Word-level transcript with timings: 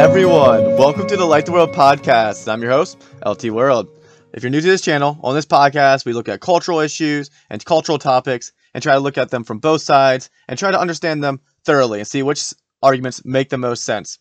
everyone. 0.00 0.78
Welcome 0.78 1.06
to 1.08 1.16
the 1.18 1.26
Light 1.26 1.44
the 1.44 1.52
World 1.52 1.74
podcast. 1.74 2.50
I'm 2.50 2.62
your 2.62 2.70
host, 2.70 3.06
LT 3.26 3.50
World. 3.50 3.86
If 4.32 4.42
you're 4.42 4.48
new 4.48 4.62
to 4.62 4.66
this 4.66 4.80
channel, 4.80 5.20
on 5.22 5.34
this 5.34 5.44
podcast, 5.44 6.06
we 6.06 6.14
look 6.14 6.26
at 6.26 6.40
cultural 6.40 6.80
issues 6.80 7.28
and 7.50 7.62
cultural 7.62 7.98
topics 7.98 8.50
and 8.72 8.82
try 8.82 8.94
to 8.94 8.98
look 8.98 9.18
at 9.18 9.28
them 9.28 9.44
from 9.44 9.58
both 9.58 9.82
sides 9.82 10.30
and 10.48 10.58
try 10.58 10.70
to 10.70 10.80
understand 10.80 11.22
them 11.22 11.38
thoroughly 11.66 11.98
and 11.98 12.08
see 12.08 12.22
which 12.22 12.54
arguments 12.82 13.26
make 13.26 13.50
the 13.50 13.58
most 13.58 13.84
sense. 13.84 14.18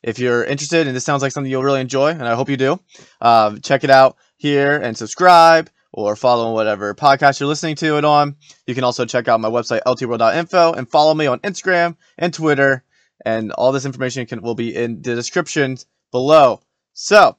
If 0.00 0.20
you're 0.20 0.44
interested 0.44 0.86
and 0.86 0.94
this 0.94 1.04
sounds 1.04 1.22
like 1.22 1.32
something 1.32 1.50
you'll 1.50 1.64
really 1.64 1.80
enjoy, 1.80 2.10
and 2.10 2.22
I 2.22 2.36
hope 2.36 2.48
you 2.48 2.56
do, 2.56 2.78
uh, 3.20 3.56
check 3.64 3.82
it 3.82 3.90
out 3.90 4.18
here 4.36 4.76
and 4.76 4.96
subscribe 4.96 5.68
or 5.92 6.14
follow 6.14 6.52
whatever 6.52 6.94
podcast 6.94 7.40
you're 7.40 7.48
listening 7.48 7.74
to 7.76 7.98
it 7.98 8.04
on. 8.04 8.36
You 8.68 8.76
can 8.76 8.84
also 8.84 9.04
check 9.04 9.26
out 9.26 9.40
my 9.40 9.50
website, 9.50 9.80
ltworld.info, 9.88 10.74
and 10.74 10.88
follow 10.88 11.14
me 11.14 11.26
on 11.26 11.40
Instagram 11.40 11.96
and 12.16 12.32
Twitter 12.32 12.84
and 13.24 13.52
all 13.52 13.72
this 13.72 13.86
information 13.86 14.26
can 14.26 14.42
will 14.42 14.54
be 14.54 14.74
in 14.74 15.02
the 15.02 15.14
description 15.14 15.76
below. 16.10 16.60
So, 16.92 17.36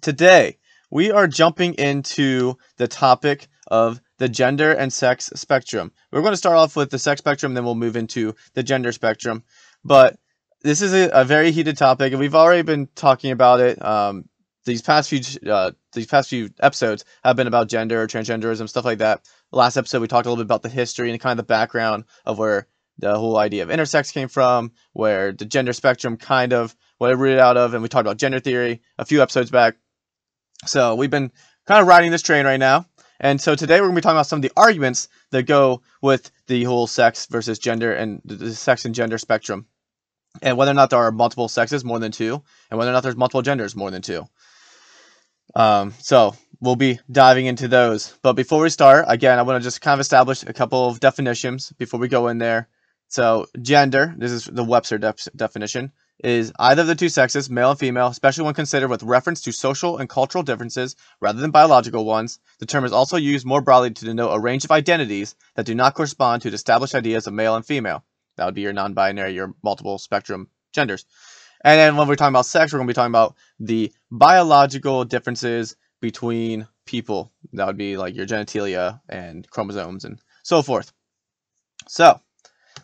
today 0.00 0.58
we 0.90 1.10
are 1.10 1.26
jumping 1.26 1.74
into 1.74 2.56
the 2.76 2.86
topic 2.86 3.48
of 3.66 4.00
the 4.18 4.28
gender 4.28 4.72
and 4.72 4.92
sex 4.92 5.30
spectrum. 5.34 5.90
We're 6.10 6.20
going 6.20 6.34
to 6.34 6.36
start 6.36 6.56
off 6.56 6.76
with 6.76 6.90
the 6.90 6.98
sex 6.98 7.18
spectrum, 7.18 7.54
then 7.54 7.64
we'll 7.64 7.74
move 7.74 7.96
into 7.96 8.34
the 8.54 8.62
gender 8.62 8.92
spectrum. 8.92 9.42
But 9.82 10.18
this 10.62 10.82
is 10.82 10.92
a, 10.92 11.10
a 11.12 11.24
very 11.24 11.50
heated 11.50 11.76
topic, 11.76 12.12
and 12.12 12.20
we've 12.20 12.34
already 12.34 12.62
been 12.62 12.88
talking 12.94 13.32
about 13.32 13.60
it. 13.60 13.82
Um, 13.84 14.28
these 14.64 14.82
past 14.82 15.10
few 15.10 15.20
uh, 15.50 15.72
these 15.92 16.06
past 16.06 16.28
few 16.28 16.50
episodes 16.60 17.04
have 17.24 17.36
been 17.36 17.46
about 17.46 17.68
gender, 17.68 18.06
transgenderism, 18.06 18.68
stuff 18.68 18.84
like 18.84 18.98
that. 18.98 19.22
last 19.50 19.76
episode 19.76 20.00
we 20.00 20.08
talked 20.08 20.26
a 20.26 20.28
little 20.28 20.44
bit 20.44 20.46
about 20.46 20.62
the 20.62 20.68
history 20.68 21.10
and 21.10 21.20
kind 21.20 21.32
of 21.32 21.44
the 21.44 21.48
background 21.48 22.04
of 22.24 22.38
where 22.38 22.68
the 22.98 23.18
whole 23.18 23.36
idea 23.36 23.62
of 23.62 23.68
intersex 23.68 24.12
came 24.12 24.28
from, 24.28 24.72
where 24.92 25.32
the 25.32 25.44
gender 25.44 25.72
spectrum 25.72 26.16
kind 26.16 26.52
of 26.52 26.74
what 26.98 27.10
it 27.10 27.16
rooted 27.16 27.38
out 27.38 27.56
of, 27.56 27.74
and 27.74 27.82
we 27.82 27.88
talked 27.88 28.06
about 28.06 28.18
gender 28.18 28.40
theory 28.40 28.80
a 28.98 29.04
few 29.04 29.22
episodes 29.22 29.50
back. 29.50 29.76
So 30.66 30.94
we've 30.94 31.10
been 31.10 31.32
kind 31.66 31.80
of 31.80 31.88
riding 31.88 32.10
this 32.10 32.22
train 32.22 32.46
right 32.46 32.60
now. 32.60 32.86
And 33.18 33.40
so 33.40 33.54
today 33.54 33.80
we're 33.80 33.86
going 33.86 33.94
to 33.94 34.00
be 34.00 34.02
talking 34.02 34.16
about 34.16 34.26
some 34.26 34.38
of 34.38 34.42
the 34.42 34.52
arguments 34.56 35.08
that 35.30 35.44
go 35.44 35.82
with 36.00 36.30
the 36.48 36.64
whole 36.64 36.86
sex 36.86 37.26
versus 37.26 37.58
gender 37.58 37.92
and 37.92 38.20
the 38.24 38.52
sex 38.52 38.84
and 38.84 38.94
gender 38.94 39.18
spectrum. 39.18 39.66
And 40.40 40.56
whether 40.56 40.70
or 40.70 40.74
not 40.74 40.90
there 40.90 40.98
are 40.98 41.12
multiple 41.12 41.48
sexes, 41.48 41.84
more 41.84 41.98
than 41.98 42.10
two, 42.10 42.42
and 42.70 42.78
whether 42.78 42.90
or 42.90 42.94
not 42.94 43.02
there's 43.02 43.16
multiple 43.16 43.42
genders, 43.42 43.76
more 43.76 43.90
than 43.90 44.02
two. 44.02 44.26
Um, 45.54 45.92
so 45.98 46.34
we'll 46.60 46.76
be 46.76 46.98
diving 47.10 47.46
into 47.46 47.68
those. 47.68 48.16
But 48.22 48.32
before 48.32 48.62
we 48.62 48.70
start, 48.70 49.04
again, 49.08 49.38
I 49.38 49.42
want 49.42 49.60
to 49.60 49.64
just 49.64 49.80
kind 49.80 49.94
of 49.94 50.00
establish 50.00 50.42
a 50.42 50.52
couple 50.52 50.88
of 50.88 51.00
definitions 51.00 51.72
before 51.78 52.00
we 52.00 52.08
go 52.08 52.28
in 52.28 52.38
there. 52.38 52.68
So, 53.12 53.46
gender, 53.60 54.14
this 54.16 54.32
is 54.32 54.46
the 54.46 54.64
Webster 54.64 54.96
def- 54.96 55.28
definition, 55.36 55.92
is 56.24 56.50
either 56.58 56.80
of 56.80 56.88
the 56.88 56.94
two 56.94 57.10
sexes, 57.10 57.50
male 57.50 57.72
and 57.72 57.78
female, 57.78 58.06
especially 58.06 58.44
when 58.44 58.54
considered 58.54 58.88
with 58.88 59.02
reference 59.02 59.42
to 59.42 59.52
social 59.52 59.98
and 59.98 60.08
cultural 60.08 60.42
differences 60.42 60.96
rather 61.20 61.38
than 61.38 61.50
biological 61.50 62.06
ones. 62.06 62.38
The 62.58 62.64
term 62.64 62.86
is 62.86 62.92
also 62.92 63.18
used 63.18 63.44
more 63.44 63.60
broadly 63.60 63.90
to 63.90 64.04
denote 64.06 64.34
a 64.34 64.40
range 64.40 64.64
of 64.64 64.70
identities 64.70 65.34
that 65.56 65.66
do 65.66 65.74
not 65.74 65.92
correspond 65.92 66.40
to 66.40 66.48
established 66.48 66.94
ideas 66.94 67.26
of 67.26 67.34
male 67.34 67.54
and 67.54 67.66
female. 67.66 68.02
That 68.38 68.46
would 68.46 68.54
be 68.54 68.62
your 68.62 68.72
non 68.72 68.94
binary, 68.94 69.34
your 69.34 69.52
multiple 69.62 69.98
spectrum 69.98 70.48
genders. 70.72 71.04
And 71.62 71.78
then 71.78 71.98
when 71.98 72.08
we're 72.08 72.16
talking 72.16 72.32
about 72.32 72.46
sex, 72.46 72.72
we're 72.72 72.78
going 72.78 72.86
to 72.88 72.92
be 72.92 72.94
talking 72.94 73.12
about 73.12 73.36
the 73.60 73.92
biological 74.10 75.04
differences 75.04 75.76
between 76.00 76.66
people. 76.86 77.30
That 77.52 77.66
would 77.66 77.76
be 77.76 77.98
like 77.98 78.16
your 78.16 78.24
genitalia 78.24 79.02
and 79.06 79.46
chromosomes 79.50 80.06
and 80.06 80.18
so 80.44 80.62
forth. 80.62 80.94
So, 81.88 82.18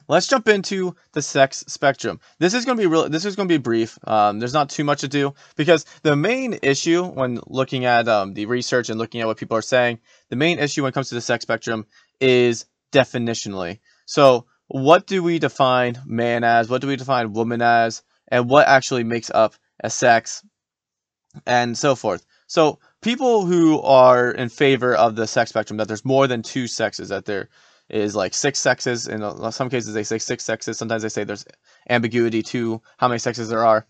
let's 0.09 0.27
jump 0.27 0.49
into 0.49 0.95
the 1.13 1.23
sex 1.23 1.65
spectrum. 1.69 2.19
This 2.39 2.55
is 2.55 2.65
going 2.65 2.77
to 2.77 2.83
be 2.83 2.87
real. 2.87 3.09
This 3.09 3.25
is 3.25 3.37
going 3.37 3.49
to 3.49 3.53
be 3.53 3.63
brief. 3.63 3.99
Um, 4.07 4.39
there's 4.39 4.55
not 4.55 4.71
too 4.71 4.85
much 4.85 5.01
to 5.03 5.09
do 5.09 5.35
because 5.57 5.85
the 6.03 6.17
main 6.17 6.59
issue 6.63 7.05
when 7.05 7.41
looking 7.47 7.85
at 7.85 8.09
um, 8.09 8.35
the 8.35 8.47
research 8.47 8.89
and 8.89 8.99
looking 8.99 9.21
at 9.21 9.27
what 9.27 9.37
people 9.37 9.57
are 9.57 9.63
saying, 9.63 10.01
the 10.31 10.37
main 10.37 10.59
issue 10.59 10.83
when 10.83 10.91
it 10.91 10.95
comes 10.95 11.11
to 11.11 11.15
the 11.15 11.21
sex 11.21 11.43
spectrum 11.43 11.87
is 12.21 12.67
definitionally. 12.93 13.79
So, 14.07 14.47
what 14.69 15.07
do 15.07 15.23
we 15.23 15.39
define 15.39 15.99
man 16.05 16.45
as? 16.45 16.69
What 16.69 16.83
do 16.83 16.89
we 16.89 16.97
define 16.97 17.33
woman 17.33 17.63
as? 17.63 18.03
And 18.29 18.51
what 18.51 18.69
actually 18.69 19.05
makes 19.05 19.31
up 19.31 19.55
a 19.81 19.91
sex? 19.91 20.45
And 21.47 21.77
so 21.77 21.95
forth. 21.95 22.27
So, 22.47 22.79
people 23.03 23.45
who 23.45 23.81
are 23.81 24.31
in 24.31 24.49
favor 24.49 24.95
of 24.95 25.17
the 25.17 25.27
sex 25.27 25.51
spectrum, 25.51 25.77
that 25.77 25.89
there's 25.89 26.05
more 26.05 26.27
than 26.27 26.43
two 26.43 26.67
sexes, 26.67 27.11
that 27.11 27.27
there 27.27 27.49
is 27.89 28.15
like 28.15 28.35
six 28.35 28.59
sexes. 28.59 29.09
Uh, 29.09 29.35
in 29.43 29.53
some 29.53 29.71
cases, 29.71 29.95
they 29.95 30.03
say 30.03 30.19
six 30.19 30.45
sexes. 30.45 30.79
Sometimes 30.79 31.03
they 31.03 31.09
say 31.09 31.25
there's 31.25 31.45
ambiguity 31.89 32.43
to 32.43 32.83
how 32.99 33.09
many 33.09 33.19
sexes 33.19 33.49
there 33.49 33.65
are. 33.65 33.87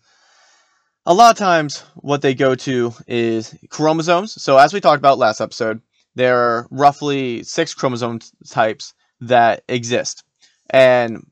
A 1.05 1.13
lot 1.13 1.31
of 1.31 1.37
times, 1.37 1.83
what 1.95 2.21
they 2.21 2.35
go 2.35 2.55
to 2.55 2.93
is 3.07 3.55
chromosomes. 3.69 4.41
So, 4.41 4.57
as 4.57 4.73
we 4.73 4.81
talked 4.81 4.99
about 4.99 5.17
last 5.17 5.41
episode, 5.41 5.81
there 6.15 6.37
are 6.37 6.67
roughly 6.69 7.43
six 7.43 7.73
chromosome 7.73 8.19
types 8.47 8.93
that 9.21 9.63
exist. 9.67 10.23
And 10.69 11.25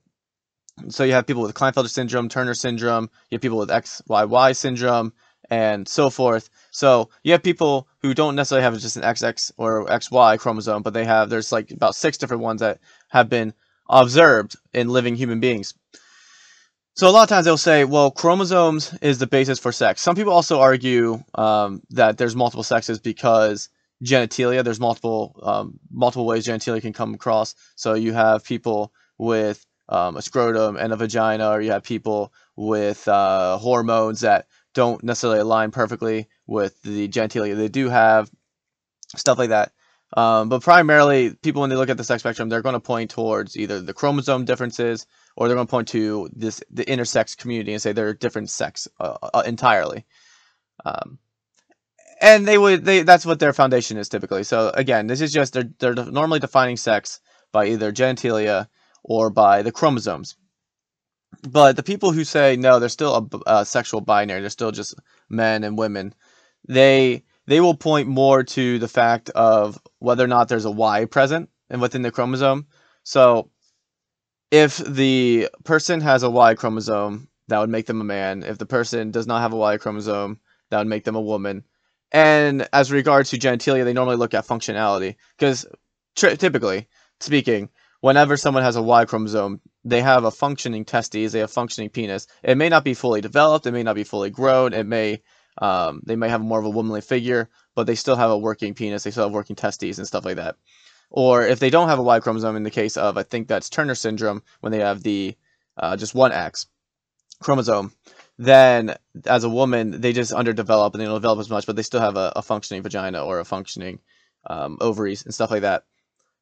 so 0.89 1.03
you 1.03 1.13
have 1.13 1.27
people 1.27 1.41
with 1.41 1.55
Klinefelter 1.55 1.89
syndrome, 1.89 2.29
Turner 2.29 2.53
syndrome, 2.53 3.09
you 3.29 3.35
have 3.35 3.41
people 3.41 3.57
with 3.57 3.69
XYY 3.69 4.55
syndrome, 4.55 5.13
and 5.49 5.87
so 5.87 6.09
forth. 6.09 6.49
So 6.71 7.09
you 7.23 7.31
have 7.31 7.43
people 7.43 7.87
who 8.01 8.13
don't 8.13 8.35
necessarily 8.35 8.63
have 8.63 8.77
just 8.79 8.97
an 8.97 9.03
XX 9.03 9.51
or 9.57 9.85
XY 9.85 10.39
chromosome, 10.39 10.83
but 10.83 10.93
they 10.93 11.05
have 11.05 11.29
there's 11.29 11.51
like 11.51 11.71
about 11.71 11.95
six 11.95 12.17
different 12.17 12.43
ones 12.43 12.61
that 12.61 12.79
have 13.09 13.29
been 13.29 13.53
observed 13.89 14.55
in 14.73 14.89
living 14.89 15.15
human 15.15 15.39
beings. 15.39 15.73
So 16.95 17.07
a 17.07 17.11
lot 17.11 17.23
of 17.23 17.29
times 17.29 17.45
they'll 17.45 17.57
say, 17.57 17.83
well, 17.83 18.09
chromosomes 18.09 18.91
is 19.01 19.19
the 19.19 19.27
basis 19.27 19.59
for 19.59 19.71
sex. 19.71 20.01
Some 20.01 20.15
people 20.15 20.33
also 20.33 20.59
argue 20.59 21.23
um, 21.35 21.83
that 21.91 22.17
there's 22.17 22.35
multiple 22.35 22.63
sexes 22.63 22.99
because 22.99 23.69
genitalia. 24.03 24.63
There's 24.63 24.79
multiple 24.79 25.39
um, 25.43 25.79
multiple 25.91 26.25
ways 26.25 26.47
genitalia 26.47 26.81
can 26.81 26.93
come 26.93 27.13
across. 27.13 27.55
So 27.75 27.93
you 27.93 28.13
have 28.13 28.43
people 28.43 28.91
with 29.17 29.65
um, 29.89 30.17
a 30.17 30.21
scrotum 30.21 30.75
and 30.75 30.91
a 30.91 30.95
vagina, 30.95 31.49
or 31.49 31.61
you 31.61 31.71
have 31.71 31.83
people 31.83 32.33
with 32.55 33.07
uh, 33.07 33.57
hormones 33.57 34.21
that 34.21 34.47
don't 34.77 35.03
necessarily 35.03 35.39
align 35.39 35.71
perfectly 35.71 36.29
with 36.45 36.79
the 36.83 37.07
genitalia 37.07 37.57
they 37.57 37.67
do 37.67 37.89
have, 37.89 38.29
stuff 39.15 39.39
like 39.39 39.49
that. 39.49 39.71
Um, 40.15 40.49
but 40.49 40.61
primarily, 40.61 41.33
people 41.33 41.61
when 41.61 41.71
they 41.71 41.75
look 41.75 41.89
at 41.89 41.97
the 41.97 42.03
sex 42.03 42.21
spectrum, 42.21 42.47
they're 42.47 42.61
going 42.61 42.73
to 42.73 42.79
point 42.79 43.09
towards 43.09 43.57
either 43.57 43.81
the 43.81 43.93
chromosome 43.95 44.45
differences 44.45 45.07
or 45.35 45.47
they're 45.47 45.55
going 45.55 45.65
to 45.65 45.71
point 45.71 45.87
to 45.89 46.29
this 46.31 46.61
the 46.69 46.85
intersex 46.85 47.35
community 47.35 47.73
and 47.73 47.81
say 47.81 47.91
they're 47.91 48.13
different 48.13 48.51
sex 48.51 48.87
uh, 48.99 49.17
uh, 49.33 49.43
entirely. 49.47 50.05
Um, 50.85 51.17
and 52.21 52.47
they 52.47 52.59
would 52.59 52.85
they 52.85 53.01
that's 53.01 53.25
what 53.25 53.39
their 53.39 53.53
foundation 53.53 53.97
is 53.97 54.09
typically. 54.09 54.43
So 54.43 54.69
again, 54.75 55.07
this 55.07 55.21
is 55.21 55.33
just 55.33 55.53
they're 55.53 55.71
they're 55.79 55.95
normally 55.95 56.39
defining 56.39 56.77
sex 56.77 57.19
by 57.51 57.65
either 57.65 57.91
genitalia 57.91 58.67
or 59.03 59.31
by 59.31 59.63
the 59.63 59.71
chromosomes. 59.71 60.35
But 61.43 61.75
the 61.75 61.83
people 61.83 62.11
who 62.11 62.23
say 62.23 62.55
no, 62.55 62.79
they're 62.79 62.89
still 62.89 63.29
a, 63.47 63.59
a 63.59 63.65
sexual 63.65 64.01
binary. 64.01 64.41
They're 64.41 64.49
still 64.49 64.71
just 64.71 64.95
men 65.29 65.63
and 65.63 65.77
women. 65.77 66.13
They 66.67 67.23
they 67.45 67.61
will 67.61 67.75
point 67.75 68.07
more 68.07 68.43
to 68.43 68.79
the 68.79 68.87
fact 68.87 69.29
of 69.31 69.79
whether 69.99 70.23
or 70.23 70.27
not 70.27 70.49
there's 70.49 70.65
a 70.65 70.71
Y 70.71 71.05
present 71.05 71.49
and 71.69 71.81
within 71.81 72.01
the 72.01 72.11
chromosome. 72.11 72.67
So 73.03 73.51
if 74.51 74.77
the 74.77 75.49
person 75.63 76.01
has 76.01 76.23
a 76.23 76.29
Y 76.29 76.55
chromosome, 76.55 77.29
that 77.47 77.59
would 77.59 77.69
make 77.69 77.85
them 77.85 78.01
a 78.01 78.05
man. 78.05 78.43
If 78.43 78.57
the 78.57 78.65
person 78.65 79.11
does 79.11 79.27
not 79.27 79.41
have 79.41 79.53
a 79.53 79.57
Y 79.57 79.77
chromosome, 79.77 80.39
that 80.69 80.77
would 80.79 80.87
make 80.87 81.05
them 81.05 81.15
a 81.15 81.21
woman. 81.21 81.63
And 82.11 82.67
as 82.73 82.91
regards 82.91 83.29
to 83.29 83.37
genitalia, 83.37 83.83
they 83.83 83.93
normally 83.93 84.17
look 84.17 84.33
at 84.33 84.47
functionality 84.47 85.15
because 85.37 85.65
typically 86.15 86.87
speaking, 87.19 87.69
whenever 88.01 88.37
someone 88.37 88.63
has 88.63 88.75
a 88.75 88.81
Y 88.81 89.05
chromosome, 89.05 89.61
they 89.89 90.01
have 90.01 90.25
a 90.25 90.31
functioning 90.31 90.85
testes, 90.85 91.31
they 91.31 91.39
have 91.39 91.51
functioning 91.51 91.89
penis. 91.89 92.27
It 92.43 92.57
may 92.57 92.69
not 92.69 92.83
be 92.83 92.93
fully 92.93 93.21
developed, 93.21 93.65
it 93.65 93.71
may 93.71 93.83
not 93.83 93.95
be 93.95 94.03
fully 94.03 94.29
grown, 94.29 94.73
it 94.73 94.85
may 94.85 95.21
um, 95.59 96.01
they 96.05 96.15
may 96.15 96.29
have 96.29 96.41
more 96.41 96.59
of 96.59 96.65
a 96.65 96.69
womanly 96.69 97.01
figure, 97.01 97.49
but 97.73 97.87
they 97.87 97.95
still 97.95 98.15
have 98.15 98.29
a 98.29 98.37
working 98.37 98.73
penis, 98.73 99.03
they 99.03 99.11
still 99.11 99.23
have 99.23 99.33
working 99.33 99.55
testes 99.55 99.97
and 99.97 100.07
stuff 100.07 100.25
like 100.25 100.35
that. 100.35 100.55
Or 101.09 101.41
if 101.41 101.59
they 101.59 101.69
don't 101.69 101.87
have 101.87 101.99
a 101.99 102.03
Y 102.03 102.19
chromosome, 102.19 102.57
in 102.57 102.63
the 102.63 102.69
case 102.69 102.97
of 102.97 103.17
I 103.17 103.23
think 103.23 103.47
that's 103.47 103.69
Turner 103.69 103.95
syndrome, 103.95 104.43
when 104.59 104.71
they 104.71 104.79
have 104.79 105.03
the 105.03 105.35
uh, 105.77 105.95
just 105.95 106.13
one 106.13 106.31
X 106.31 106.67
chromosome, 107.41 107.93
then 108.37 108.95
as 109.25 109.43
a 109.45 109.49
woman 109.49 110.01
they 110.01 110.11
just 110.11 110.33
underdevelop 110.33 110.93
and 110.93 111.01
they 111.01 111.05
don't 111.05 111.15
develop 111.15 111.39
as 111.39 111.49
much, 111.49 111.65
but 111.65 111.75
they 111.75 111.81
still 111.81 112.01
have 112.01 112.17
a, 112.17 112.33
a 112.35 112.41
functioning 112.41 112.83
vagina 112.83 113.23
or 113.23 113.39
a 113.39 113.45
functioning 113.45 113.99
um, 114.47 114.77
ovaries 114.81 115.23
and 115.23 115.33
stuff 115.33 115.49
like 115.49 115.61
that. 115.61 115.85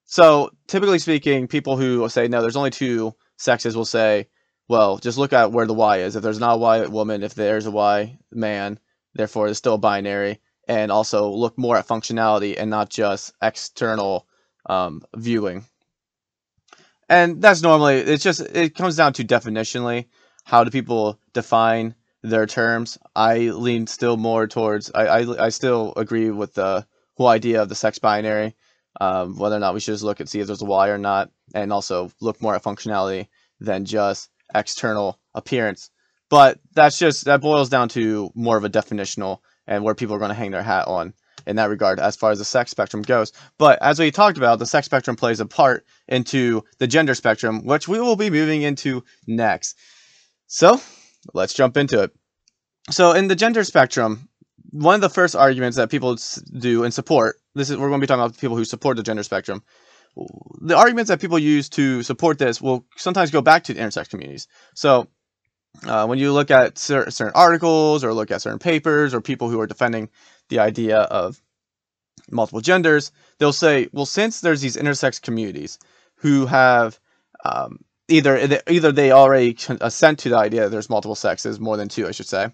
So 0.06 0.52
typically 0.68 1.00
speaking, 1.00 1.48
people 1.48 1.78
who 1.78 2.08
say 2.10 2.28
no, 2.28 2.42
there's 2.42 2.56
only 2.56 2.72
two 2.72 3.16
sexes 3.38 3.76
will 3.76 3.86
say, 3.86 4.28
well, 4.68 4.98
just 4.98 5.18
look 5.18 5.34
at 5.34 5.52
where 5.52 5.68
the 5.68 5.74
Y 5.74 6.00
is. 6.00 6.16
If 6.16 6.24
there's 6.24 6.40
not 6.40 6.56
a 6.56 6.58
Y 6.58 6.86
woman, 6.88 7.24
if 7.24 7.36
there's 7.36 7.66
a 7.66 7.72
Y 7.72 8.18
man, 8.32 8.80
therefore 9.14 9.48
it's 9.48 9.58
still 9.58 9.78
binary. 9.78 10.40
And 10.68 10.92
also 10.92 11.30
look 11.30 11.58
more 11.58 11.78
at 11.78 11.88
functionality 11.88 12.56
and 12.58 12.72
not 12.72 12.90
just 12.90 13.34
external 13.42 14.28
um, 14.68 15.04
viewing. 15.16 15.66
And 17.08 17.40
that's 17.40 17.62
normally 17.62 17.98
it's 17.98 18.24
just 18.24 18.42
it 18.42 18.74
comes 18.74 18.96
down 18.96 19.14
to 19.14 19.24
definitionally 19.24 20.08
how 20.44 20.64
do 20.64 20.72
people 20.72 21.20
define 21.34 21.94
their 22.24 22.48
terms. 22.48 22.98
I 23.16 23.38
lean 23.38 23.86
still 23.86 24.18
more 24.18 24.48
towards. 24.48 24.92
I 24.96 25.06
I, 25.06 25.46
I 25.46 25.50
still 25.50 25.94
agree 25.96 26.32
with 26.32 26.56
the 26.56 26.88
whole 27.16 27.28
idea 27.28 27.62
of 27.62 27.70
the 27.70 27.76
sex 27.76 28.00
binary. 28.00 28.56
Um, 29.00 29.38
whether 29.38 29.56
or 29.56 29.60
not 29.60 29.74
we 29.74 29.82
should 29.82 29.94
just 29.94 30.04
look 30.04 30.20
and 30.20 30.30
see 30.30 30.40
if 30.40 30.48
there's 30.48 30.62
a 30.62 30.66
Y 30.66 30.88
or 30.88 30.98
not, 30.98 31.30
and 31.56 31.74
also 31.74 32.12
look 32.22 32.40
more 32.42 32.54
at 32.54 32.64
functionality 32.64 33.28
than 33.60 33.86
just 33.86 34.30
external 34.54 35.20
appearance. 35.34 35.90
But 36.30 36.60
that's 36.74 37.00
just 37.00 37.26
that 37.26 37.42
boils 37.42 37.70
down 37.70 37.90
to 37.90 38.30
more 38.36 38.58
of 38.58 38.64
a 38.64 38.70
definitional 38.70 39.40
and 39.66 39.84
where 39.84 39.96
people 39.96 40.16
are 40.16 40.20
going 40.20 40.30
to 40.30 40.36
hang 40.36 40.52
their 40.52 40.62
hat 40.62 40.88
on 40.88 41.14
in 41.48 41.56
that 41.56 41.70
regard 41.70 42.00
as 42.00 42.16
far 42.16 42.32
as 42.32 42.40
the 42.40 42.46
sex 42.46 42.72
spectrum 42.72 43.02
goes. 43.02 43.32
But 43.58 43.82
as 43.82 44.00
we 44.00 44.12
talked 44.12 44.38
about, 44.38 44.60
the 44.60 44.66
sex 44.66 44.86
spectrum 44.86 45.16
plays 45.16 45.40
a 45.40 45.46
part 45.46 45.86
into 46.08 46.64
the 46.80 46.88
gender 46.88 47.16
spectrum, 47.16 47.66
which 47.66 47.88
we 47.88 48.00
will 48.00 48.16
be 48.16 48.30
moving 48.30 48.64
into 48.64 49.04
next. 49.28 49.78
So 50.48 50.82
let's 51.34 51.54
jump 51.54 51.78
into 51.78 52.04
it. 52.04 52.12
So 52.92 53.14
in 53.14 53.28
the 53.28 53.36
gender 53.36 53.64
spectrum, 53.64 54.28
one 54.72 54.96
of 54.96 55.02
the 55.02 55.10
first 55.10 55.36
arguments 55.36 55.78
that 55.78 55.90
people 55.90 56.18
do 56.60 56.84
in 56.84 56.92
support, 56.92 57.38
this 57.54 57.70
is 57.70 57.78
we're 57.78 57.90
going 57.90 58.02
to 58.02 58.04
be 58.04 58.08
talking 58.08 58.24
about 58.24 58.38
people 58.38 58.58
who 58.58 58.66
support 58.66 58.98
the 58.98 59.04
gender 59.04 59.24
spectrum. 59.24 59.64
The 60.62 60.76
arguments 60.76 61.10
that 61.10 61.20
people 61.20 61.40
use 61.40 61.70
to 61.70 62.04
support 62.04 62.38
this 62.38 62.62
will 62.62 62.86
sometimes 62.96 63.32
go 63.32 63.42
back 63.42 63.66
to 63.66 63.74
the 63.74 63.82
intersex 63.82 64.10
communities. 64.10 64.48
So 64.74 65.08
uh, 65.86 66.06
when 66.06 66.20
you 66.20 66.32
look 66.32 66.52
at 66.52 66.78
certain 66.78 67.32
articles 67.36 68.04
or 68.04 68.14
look 68.14 68.32
at 68.32 68.42
certain 68.42 68.60
papers 68.60 69.14
or 69.14 69.22
people 69.22 69.50
who 69.50 69.60
are 69.60 69.68
defending 69.68 70.10
the 70.50 70.60
idea 70.60 71.00
of 71.00 71.42
multiple 72.32 72.62
genders, 72.62 73.12
they'll 73.38 73.54
say, 73.54 73.90
well, 73.92 74.06
since 74.06 74.42
there's 74.42 74.62
these 74.62 74.78
intersex 74.78 75.22
communities 75.22 75.80
who 76.16 76.46
have 76.46 77.00
um, 77.44 77.80
either 78.08 78.60
either 78.68 78.92
they 78.92 79.12
already 79.12 79.58
assent 79.82 80.20
to 80.20 80.30
the 80.30 80.38
idea 80.38 80.62
that 80.62 80.70
there's 80.70 80.90
multiple 80.90 81.16
sexes, 81.16 81.60
more 81.60 81.78
than 81.78 81.90
two, 81.90 82.08
I 82.08 82.12
should 82.12 82.28
say, 82.28 82.48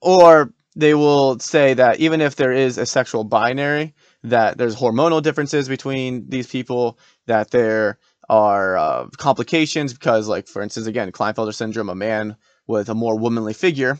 or 0.00 0.52
they 0.74 0.94
will 0.94 1.38
say 1.38 1.74
that 1.74 2.00
even 2.00 2.20
if 2.20 2.36
there 2.36 2.52
is 2.52 2.78
a 2.78 2.86
sexual 2.86 3.24
binary, 3.24 3.94
that 4.24 4.58
there's 4.58 4.76
hormonal 4.76 5.22
differences 5.22 5.68
between 5.68 6.28
these 6.28 6.46
people, 6.46 6.98
that 7.26 7.50
there 7.50 7.98
are 8.28 8.76
uh, 8.76 9.06
complications 9.16 9.92
because, 9.92 10.28
like 10.28 10.46
for 10.48 10.62
instance, 10.62 10.86
again, 10.86 11.12
Klinefelter 11.12 11.54
syndrome, 11.54 11.88
a 11.88 11.94
man 11.94 12.36
with 12.66 12.88
a 12.88 12.94
more 12.94 13.18
womanly 13.18 13.52
figure, 13.52 13.98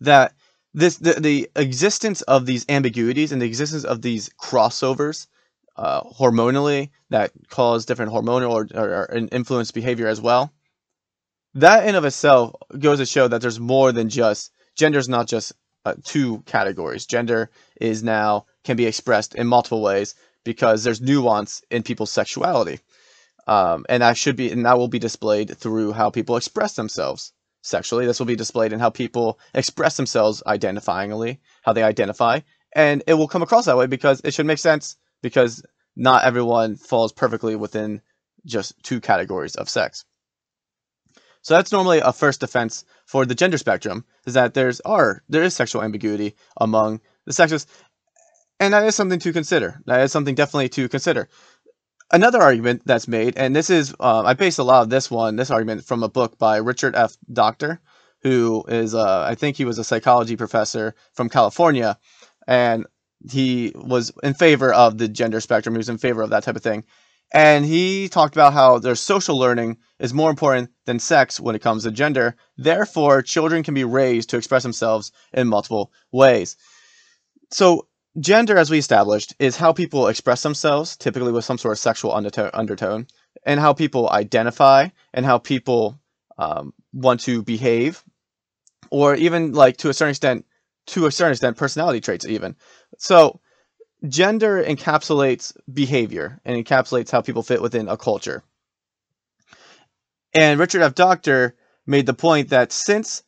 that 0.00 0.34
this 0.74 0.96
the, 0.98 1.14
the 1.14 1.50
existence 1.56 2.22
of 2.22 2.46
these 2.46 2.66
ambiguities 2.68 3.32
and 3.32 3.40
the 3.40 3.46
existence 3.46 3.84
of 3.84 4.02
these 4.02 4.30
crossovers 4.40 5.26
uh, 5.76 6.02
hormonally 6.02 6.90
that 7.08 7.32
cause 7.48 7.86
different 7.86 8.12
hormonal 8.12 8.50
or, 8.50 8.66
or, 8.78 8.88
or 8.88 9.28
influence 9.32 9.70
behavior 9.70 10.06
as 10.06 10.20
well. 10.20 10.52
That 11.54 11.88
in 11.88 11.94
of 11.96 12.04
itself 12.04 12.54
goes 12.78 12.98
to 12.98 13.06
show 13.06 13.26
that 13.26 13.40
there's 13.40 13.58
more 13.58 13.90
than 13.90 14.08
just 14.08 14.52
gender 14.76 14.98
is 14.98 15.08
not 15.08 15.26
just 15.26 15.52
uh, 15.84 15.94
two 16.04 16.42
categories. 16.46 17.06
Gender 17.06 17.50
is 17.80 18.02
now 18.02 18.46
can 18.64 18.76
be 18.76 18.86
expressed 18.86 19.34
in 19.34 19.46
multiple 19.46 19.82
ways 19.82 20.14
because 20.44 20.84
there's 20.84 21.00
nuance 21.00 21.62
in 21.70 21.82
people's 21.82 22.10
sexuality, 22.10 22.80
um, 23.46 23.84
and 23.88 24.02
that 24.02 24.16
should 24.16 24.36
be 24.36 24.50
and 24.50 24.64
that 24.66 24.78
will 24.78 24.88
be 24.88 24.98
displayed 24.98 25.56
through 25.56 25.92
how 25.92 26.10
people 26.10 26.36
express 26.36 26.74
themselves 26.74 27.32
sexually. 27.62 28.06
This 28.06 28.18
will 28.18 28.26
be 28.26 28.36
displayed 28.36 28.72
in 28.72 28.80
how 28.80 28.90
people 28.90 29.38
express 29.54 29.96
themselves 29.96 30.42
identifyingly, 30.46 31.38
how 31.62 31.72
they 31.72 31.82
identify, 31.82 32.40
and 32.74 33.02
it 33.06 33.14
will 33.14 33.28
come 33.28 33.42
across 33.42 33.66
that 33.66 33.76
way 33.76 33.86
because 33.86 34.20
it 34.24 34.34
should 34.34 34.46
make 34.46 34.58
sense 34.58 34.96
because 35.22 35.62
not 35.96 36.24
everyone 36.24 36.76
falls 36.76 37.12
perfectly 37.12 37.56
within 37.56 38.00
just 38.46 38.74
two 38.82 39.00
categories 39.00 39.56
of 39.56 39.68
sex. 39.68 40.04
So 41.42 41.54
that's 41.54 41.72
normally 41.72 42.00
a 42.00 42.12
first 42.12 42.40
defense 42.40 42.84
for 43.06 43.24
the 43.24 43.34
gender 43.34 43.58
spectrum 43.58 44.04
is 44.26 44.34
that 44.34 44.54
there's 44.54 44.80
are 44.80 45.22
there 45.28 45.42
is 45.42 45.54
sexual 45.54 45.82
ambiguity 45.82 46.36
among 46.58 47.00
the 47.26 47.32
sexes, 47.32 47.66
and 48.60 48.74
that 48.74 48.84
is 48.84 48.94
something 48.94 49.18
to 49.18 49.32
consider. 49.32 49.80
That 49.86 50.02
is 50.02 50.12
something 50.12 50.34
definitely 50.36 50.68
to 50.70 50.88
consider. 50.88 51.28
Another 52.12 52.40
argument 52.40 52.82
that's 52.84 53.08
made, 53.08 53.36
and 53.36 53.56
this 53.56 53.70
is 53.70 53.94
uh, 53.98 54.22
I 54.24 54.34
based 54.34 54.58
a 54.58 54.64
lot 54.64 54.82
of 54.82 54.90
this 54.90 55.10
one 55.10 55.36
this 55.36 55.50
argument 55.50 55.84
from 55.84 56.02
a 56.02 56.08
book 56.08 56.38
by 56.38 56.58
Richard 56.58 56.94
F. 56.94 57.16
Docter, 57.32 57.80
who 58.22 58.64
is 58.68 58.94
uh, 58.94 59.22
I 59.22 59.34
think 59.34 59.56
he 59.56 59.64
was 59.64 59.78
a 59.78 59.84
psychology 59.84 60.36
professor 60.36 60.94
from 61.14 61.28
California, 61.28 61.98
and 62.46 62.86
he 63.30 63.72
was 63.74 64.12
in 64.22 64.34
favor 64.34 64.72
of 64.72 64.98
the 64.98 65.08
gender 65.08 65.40
spectrum. 65.40 65.74
He 65.74 65.78
was 65.78 65.88
in 65.88 65.98
favor 65.98 66.22
of 66.22 66.30
that 66.30 66.42
type 66.42 66.56
of 66.56 66.62
thing. 66.62 66.84
And 67.32 67.64
he 67.64 68.08
talked 68.08 68.34
about 68.34 68.54
how 68.54 68.78
their 68.80 68.96
social 68.96 69.38
learning 69.38 69.76
is 70.00 70.12
more 70.12 70.30
important 70.30 70.70
than 70.86 70.98
sex 70.98 71.38
when 71.38 71.54
it 71.54 71.62
comes 71.62 71.84
to 71.84 71.92
gender. 71.92 72.34
Therefore, 72.56 73.22
children 73.22 73.62
can 73.62 73.74
be 73.74 73.84
raised 73.84 74.30
to 74.30 74.36
express 74.36 74.64
themselves 74.64 75.12
in 75.32 75.46
multiple 75.46 75.92
ways. 76.10 76.56
So, 77.52 77.86
gender, 78.18 78.56
as 78.56 78.70
we 78.70 78.78
established, 78.78 79.34
is 79.38 79.56
how 79.56 79.72
people 79.72 80.08
express 80.08 80.42
themselves, 80.42 80.96
typically 80.96 81.32
with 81.32 81.44
some 81.44 81.58
sort 81.58 81.72
of 81.72 81.78
sexual 81.78 82.12
undertone, 82.12 83.06
and 83.44 83.60
how 83.60 83.72
people 83.72 84.10
identify 84.10 84.88
and 85.12 85.24
how 85.24 85.38
people 85.38 86.00
um, 86.38 86.72
want 86.92 87.20
to 87.20 87.42
behave, 87.42 88.02
or 88.90 89.14
even, 89.14 89.52
like, 89.52 89.76
to 89.78 89.90
a 89.90 89.94
certain 89.94 90.10
extent, 90.10 90.46
to 90.86 91.06
a 91.06 91.12
certain 91.12 91.32
extent, 91.32 91.56
personality 91.56 92.00
traits, 92.00 92.26
even. 92.26 92.56
So, 92.98 93.40
gender 94.08 94.62
encapsulates 94.64 95.56
behavior 95.72 96.40
and 96.44 96.64
encapsulates 96.64 97.10
how 97.10 97.20
people 97.20 97.42
fit 97.42 97.62
within 97.62 97.88
a 97.88 97.96
culture. 97.96 98.42
And 100.32 100.58
Richard 100.58 100.82
F. 100.82 100.94
Docter 100.94 101.56
made 101.86 102.06
the 102.06 102.14
point 102.14 102.50
that 102.50 102.72
since 102.72 103.22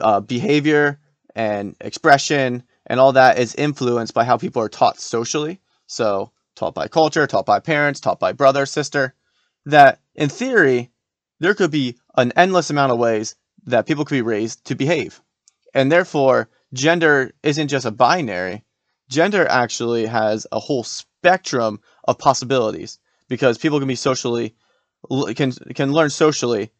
uh, 0.00 0.20
behavior 0.20 1.00
and 1.34 1.76
expression 1.80 2.62
and 2.86 3.00
all 3.00 3.12
that 3.12 3.38
is 3.38 3.54
influenced 3.54 4.14
by 4.14 4.24
how 4.24 4.36
people 4.36 4.62
are 4.62 4.68
taught 4.68 5.00
socially, 5.00 5.60
so 5.86 6.30
taught 6.54 6.74
by 6.74 6.88
culture, 6.88 7.26
taught 7.26 7.46
by 7.46 7.60
parents, 7.60 8.00
taught 8.00 8.20
by 8.20 8.32
brother, 8.32 8.66
sister, 8.66 9.14
that 9.66 10.00
in 10.14 10.28
theory, 10.28 10.90
there 11.40 11.54
could 11.54 11.70
be 11.70 11.96
an 12.16 12.32
endless 12.36 12.70
amount 12.70 12.92
of 12.92 12.98
ways 12.98 13.36
that 13.66 13.86
people 13.86 14.04
could 14.04 14.14
be 14.14 14.22
raised 14.22 14.64
to 14.66 14.74
behave. 14.74 15.20
And 15.74 15.90
therefore, 15.92 16.48
gender 16.72 17.32
isn't 17.42 17.68
just 17.68 17.84
a 17.84 17.90
binary, 17.90 18.64
gender 19.08 19.46
actually 19.46 20.06
has 20.06 20.46
a 20.52 20.60
whole 20.60 20.84
spectrum 20.84 21.80
of 22.04 22.18
possibilities 22.18 22.98
because 23.28 23.58
people 23.58 23.78
can 23.78 23.88
be 23.88 23.94
socially 23.94 24.54
can 25.36 25.52
can 25.52 25.92
learn 25.92 26.10
socially 26.10 26.72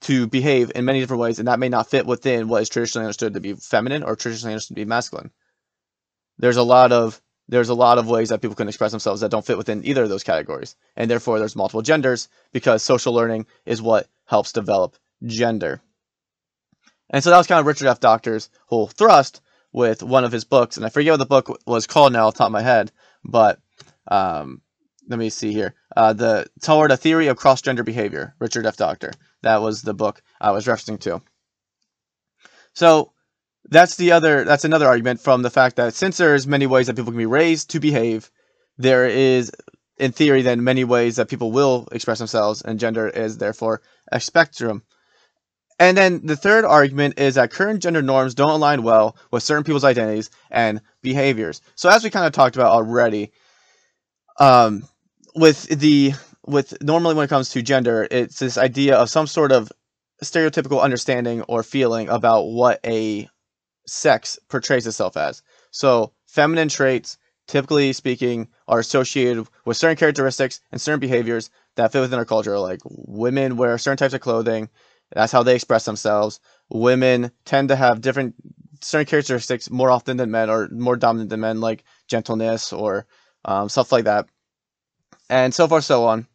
to 0.00 0.26
behave 0.26 0.70
in 0.74 0.84
many 0.84 1.00
different 1.00 1.20
ways 1.20 1.38
and 1.38 1.48
that 1.48 1.58
may 1.58 1.68
not 1.68 1.90
fit 1.90 2.06
within 2.06 2.48
what 2.48 2.62
is 2.62 2.68
traditionally 2.68 3.04
understood 3.04 3.34
to 3.34 3.40
be 3.40 3.54
feminine 3.54 4.02
or 4.02 4.16
traditionally 4.16 4.52
understood 4.52 4.76
to 4.76 4.80
be 4.80 4.88
masculine 4.88 5.30
there's 6.38 6.56
a 6.56 6.62
lot 6.62 6.92
of 6.92 7.20
there's 7.48 7.68
a 7.68 7.74
lot 7.74 7.98
of 7.98 8.08
ways 8.08 8.30
that 8.30 8.42
people 8.42 8.56
can 8.56 8.68
express 8.68 8.90
themselves 8.90 9.20
that 9.20 9.30
don't 9.30 9.46
fit 9.46 9.58
within 9.58 9.86
either 9.86 10.02
of 10.02 10.08
those 10.08 10.24
categories 10.24 10.76
and 10.96 11.10
therefore 11.10 11.38
there's 11.38 11.56
multiple 11.56 11.82
genders 11.82 12.28
because 12.52 12.82
social 12.82 13.12
learning 13.12 13.46
is 13.64 13.80
what 13.80 14.08
helps 14.24 14.52
develop 14.52 14.96
gender 15.24 15.80
and 17.10 17.22
so 17.22 17.30
that 17.30 17.38
was 17.38 17.46
kind 17.46 17.60
of 17.60 17.66
richard 17.66 17.86
f 17.86 18.00
docter's 18.00 18.50
whole 18.66 18.86
thrust 18.86 19.40
with 19.76 20.02
one 20.02 20.24
of 20.24 20.32
his 20.32 20.44
books, 20.44 20.78
and 20.78 20.86
I 20.86 20.88
forget 20.88 21.12
what 21.12 21.18
the 21.18 21.26
book 21.26 21.60
was 21.66 21.86
called 21.86 22.14
now 22.14 22.26
off 22.26 22.34
the 22.34 22.38
top 22.38 22.46
of 22.46 22.52
my 22.52 22.62
head, 22.62 22.90
but 23.22 23.60
um, 24.08 24.62
let 25.06 25.18
me 25.18 25.28
see 25.28 25.52
here. 25.52 25.74
Uh, 25.94 26.14
the 26.14 26.46
Toward 26.62 26.92
a 26.92 26.96
Theory 26.96 27.26
of 27.26 27.36
Cross 27.36 27.60
Gender 27.60 27.84
Behavior, 27.84 28.34
Richard 28.38 28.64
F. 28.64 28.78
Docter. 28.78 29.12
That 29.42 29.60
was 29.60 29.82
the 29.82 29.92
book 29.92 30.22
I 30.40 30.52
was 30.52 30.64
referencing 30.64 30.98
to. 31.00 31.20
So 32.72 33.12
that's 33.70 33.96
the 33.96 34.12
other. 34.12 34.44
That's 34.44 34.64
another 34.64 34.86
argument 34.86 35.20
from 35.20 35.42
the 35.42 35.50
fact 35.50 35.76
that 35.76 35.94
since 35.94 36.16
there's 36.16 36.46
many 36.46 36.66
ways 36.66 36.86
that 36.86 36.96
people 36.96 37.12
can 37.12 37.18
be 37.18 37.26
raised 37.26 37.70
to 37.70 37.80
behave, 37.80 38.30
there 38.78 39.06
is, 39.06 39.52
in 39.98 40.12
theory, 40.12 40.42
then 40.42 40.64
many 40.64 40.84
ways 40.84 41.16
that 41.16 41.28
people 41.28 41.52
will 41.52 41.88
express 41.92 42.18
themselves, 42.18 42.62
and 42.62 42.78
gender 42.78 43.08
is 43.08 43.38
therefore 43.38 43.82
a 44.12 44.20
spectrum 44.20 44.82
and 45.78 45.96
then 45.96 46.24
the 46.24 46.36
third 46.36 46.64
argument 46.64 47.18
is 47.18 47.34
that 47.34 47.50
current 47.50 47.82
gender 47.82 48.00
norms 48.00 48.34
don't 48.34 48.50
align 48.50 48.82
well 48.82 49.16
with 49.30 49.42
certain 49.42 49.64
people's 49.64 49.84
identities 49.84 50.30
and 50.50 50.80
behaviors. 51.02 51.60
So 51.74 51.90
as 51.90 52.02
we 52.02 52.10
kind 52.10 52.26
of 52.26 52.32
talked 52.32 52.56
about 52.56 52.72
already, 52.72 53.32
um, 54.40 54.84
with 55.34 55.64
the 55.64 56.14
with 56.46 56.82
normally 56.82 57.14
when 57.14 57.24
it 57.24 57.28
comes 57.28 57.50
to 57.50 57.62
gender, 57.62 58.08
it's 58.10 58.38
this 58.38 58.56
idea 58.56 58.96
of 58.96 59.10
some 59.10 59.26
sort 59.26 59.52
of 59.52 59.70
stereotypical 60.22 60.80
understanding 60.80 61.42
or 61.42 61.62
feeling 61.62 62.08
about 62.08 62.44
what 62.44 62.80
a 62.84 63.28
sex 63.86 64.38
portrays 64.48 64.86
itself 64.86 65.16
as. 65.16 65.42
So 65.70 66.12
feminine 66.26 66.68
traits, 66.68 67.18
typically 67.46 67.92
speaking, 67.92 68.48
are 68.68 68.78
associated 68.78 69.46
with 69.64 69.76
certain 69.76 69.96
characteristics 69.96 70.60
and 70.72 70.80
certain 70.80 71.00
behaviors 71.00 71.50
that 71.76 71.92
fit 71.92 72.00
within 72.00 72.18
our 72.18 72.24
culture. 72.24 72.58
Like 72.58 72.80
women 72.84 73.56
wear 73.56 73.78
certain 73.78 73.98
types 73.98 74.14
of 74.14 74.20
clothing, 74.20 74.68
that's 75.12 75.32
how 75.32 75.42
they 75.42 75.54
express 75.54 75.84
themselves. 75.84 76.40
Women 76.68 77.30
tend 77.44 77.68
to 77.68 77.76
have 77.76 78.00
different 78.00 78.34
certain 78.80 79.06
characteristics 79.06 79.70
more 79.70 79.90
often 79.90 80.16
than 80.16 80.30
men, 80.30 80.50
or 80.50 80.68
more 80.70 80.96
dominant 80.96 81.30
than 81.30 81.40
men, 81.40 81.60
like 81.60 81.84
gentleness 82.08 82.72
or 82.72 83.06
um, 83.44 83.68
stuff 83.68 83.92
like 83.92 84.04
that, 84.04 84.26
and 85.30 85.54
so 85.54 85.68
forth, 85.68 85.84
so 85.84 86.04
on. 86.04 86.26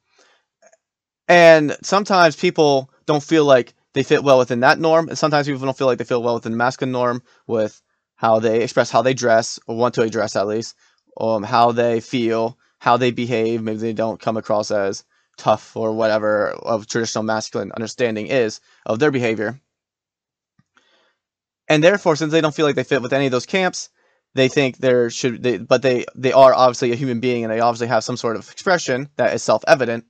And 1.28 1.78
sometimes 1.82 2.36
people 2.36 2.90
don't 3.06 3.24
feel 3.24 3.46
like 3.46 3.74
they 3.94 4.04
fit 4.04 4.24
well 4.24 4.38
within 4.40 4.62
that 4.62 4.80
norm, 4.80 5.10
and 5.10 5.18
sometimes 5.18 5.48
people 5.48 5.66
don't 5.66 5.78
feel 5.78 5.88
like 5.88 5.98
they 5.98 6.04
fit 6.04 6.22
well 6.22 6.36
within 6.36 6.54
the 6.54 6.58
masculine 6.58 6.92
norm 6.92 7.24
with 7.48 7.82
how 8.16 8.40
they 8.40 8.62
express 8.62 8.92
how 8.92 9.02
they 9.02 9.14
dress 9.14 9.60
or 9.68 9.76
want 9.76 9.96
to 9.96 10.10
dress 10.10 10.36
at 10.36 10.48
least, 10.48 10.76
um, 11.20 11.44
how 11.44 11.72
they 11.72 12.00
feel, 12.00 12.58
how 12.80 12.98
they 12.98 13.12
behave. 13.12 13.62
Maybe 13.62 13.80
they 13.80 13.94
don't 13.94 14.22
come 14.22 14.38
across 14.38 14.72
as 14.72 15.04
tough 15.38 15.76
or 15.76 15.92
whatever 15.92 16.50
of 16.50 16.88
traditional 16.88 17.24
masculine 17.24 17.72
understanding 17.72 18.28
is 18.28 18.62
of 18.86 19.00
their 19.00 19.12
behavior. 19.12 19.60
And 21.68 21.84
therefore, 21.84 22.16
since 22.16 22.32
they 22.32 22.42
don't 22.42 22.54
feel 22.54 22.66
like 22.66 22.76
they 22.76 22.84
fit 22.84 23.02
with 23.02 23.14
any 23.14 23.26
of 23.26 23.32
those 23.32 23.46
camps, 23.46 23.90
they 24.36 24.48
think 24.48 24.78
there 24.78 25.10
should 25.10 25.42
they, 25.44 25.58
but 25.58 25.82
they 25.82 26.06
they 26.16 26.32
are 26.32 26.54
obviously 26.54 26.92
a 26.92 26.96
human 26.96 27.20
being 27.20 27.44
and 27.44 27.52
they 27.52 27.60
obviously 27.60 27.88
have 27.88 28.04
some 28.04 28.18
sort 28.18 28.36
of 28.36 28.50
expression 28.52 29.10
that 29.18 29.34
is 29.34 29.44
self-evident 29.44 30.06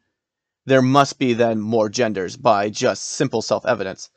there 0.65 0.81
must 0.81 1.19
be 1.19 1.33
then 1.33 1.59
more 1.59 1.89
genders 1.89 2.37
by 2.37 2.69
just 2.69 3.03
simple 3.11 3.41
self-evidence 3.41 4.09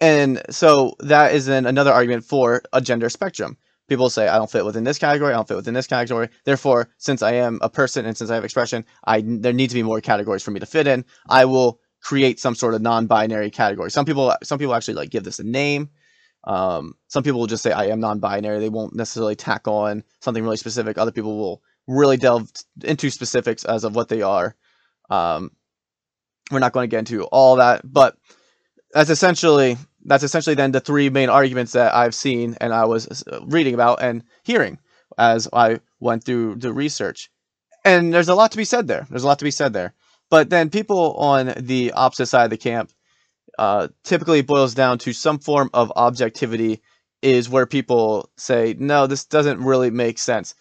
and 0.00 0.42
so 0.50 0.94
that 1.00 1.34
is 1.34 1.46
then 1.46 1.66
another 1.66 1.92
argument 1.92 2.24
for 2.24 2.62
a 2.72 2.80
gender 2.80 3.08
spectrum 3.08 3.56
people 3.88 4.10
say 4.10 4.28
i 4.28 4.36
don't 4.36 4.50
fit 4.50 4.64
within 4.64 4.84
this 4.84 4.98
category 4.98 5.32
i 5.32 5.36
don't 5.36 5.48
fit 5.48 5.56
within 5.56 5.74
this 5.74 5.86
category 5.86 6.28
therefore 6.44 6.88
since 6.98 7.22
i 7.22 7.32
am 7.32 7.58
a 7.62 7.70
person 7.70 8.04
and 8.04 8.16
since 8.16 8.30
i 8.30 8.34
have 8.34 8.44
expression 8.44 8.84
i 9.04 9.22
there 9.24 9.52
need 9.52 9.70
to 9.70 9.74
be 9.74 9.82
more 9.82 10.00
categories 10.00 10.42
for 10.42 10.50
me 10.50 10.60
to 10.60 10.66
fit 10.66 10.86
in 10.86 11.04
i 11.28 11.44
will 11.44 11.80
create 12.02 12.38
some 12.38 12.54
sort 12.54 12.74
of 12.74 12.82
non-binary 12.82 13.50
category 13.50 13.90
some 13.90 14.04
people 14.04 14.34
some 14.42 14.58
people 14.58 14.74
actually 14.74 14.94
like 14.94 15.10
give 15.10 15.24
this 15.24 15.38
a 15.38 15.44
name 15.44 15.88
um, 16.46 16.94
some 17.08 17.22
people 17.22 17.40
will 17.40 17.48
just 17.48 17.62
say 17.62 17.72
I 17.72 17.86
am 17.86 18.00
non-binary. 18.00 18.60
They 18.60 18.68
won't 18.68 18.94
necessarily 18.94 19.34
tack 19.34 19.66
on 19.66 20.04
something 20.20 20.44
really 20.44 20.56
specific. 20.56 20.96
Other 20.96 21.10
people 21.10 21.36
will 21.36 21.62
really 21.88 22.16
delve 22.16 22.50
into 22.84 23.10
specifics 23.10 23.64
as 23.64 23.84
of 23.84 23.94
what 23.94 24.08
they 24.08 24.22
are. 24.22 24.54
Um, 25.10 25.52
we're 26.50 26.60
not 26.60 26.72
going 26.72 26.88
to 26.88 26.90
get 26.90 27.00
into 27.00 27.24
all 27.24 27.56
that, 27.56 27.80
but 27.84 28.16
that's 28.92 29.10
essentially 29.10 29.76
that's 30.04 30.22
essentially 30.22 30.54
then 30.54 30.70
the 30.70 30.80
three 30.80 31.10
main 31.10 31.28
arguments 31.28 31.72
that 31.72 31.94
I've 31.94 32.14
seen 32.14 32.56
and 32.60 32.72
I 32.72 32.84
was 32.84 33.24
uh, 33.26 33.40
reading 33.46 33.74
about 33.74 34.00
and 34.00 34.22
hearing 34.44 34.78
as 35.18 35.48
I 35.52 35.80
went 35.98 36.24
through 36.24 36.56
the 36.56 36.72
research. 36.72 37.28
And 37.84 38.14
there's 38.14 38.28
a 38.28 38.34
lot 38.34 38.52
to 38.52 38.56
be 38.56 38.64
said 38.64 38.86
there. 38.86 39.06
There's 39.10 39.24
a 39.24 39.26
lot 39.26 39.40
to 39.40 39.44
be 39.44 39.50
said 39.50 39.72
there. 39.72 39.94
But 40.30 40.50
then 40.50 40.70
people 40.70 41.14
on 41.14 41.54
the 41.56 41.92
opposite 41.92 42.26
side 42.26 42.44
of 42.44 42.50
the 42.50 42.56
camp 42.56 42.92
uh, 43.58 43.88
typically 44.04 44.42
boils 44.42 44.74
down 44.74 44.98
to 44.98 45.12
some 45.12 45.38
form 45.38 45.70
of 45.72 45.92
objectivity 45.96 46.82
is 47.22 47.48
where 47.48 47.66
people 47.66 48.30
say 48.36 48.76
no 48.78 49.06
this 49.06 49.24
doesn't 49.24 49.60
really 49.60 49.90
make 49.90 50.18
sense 50.18 50.54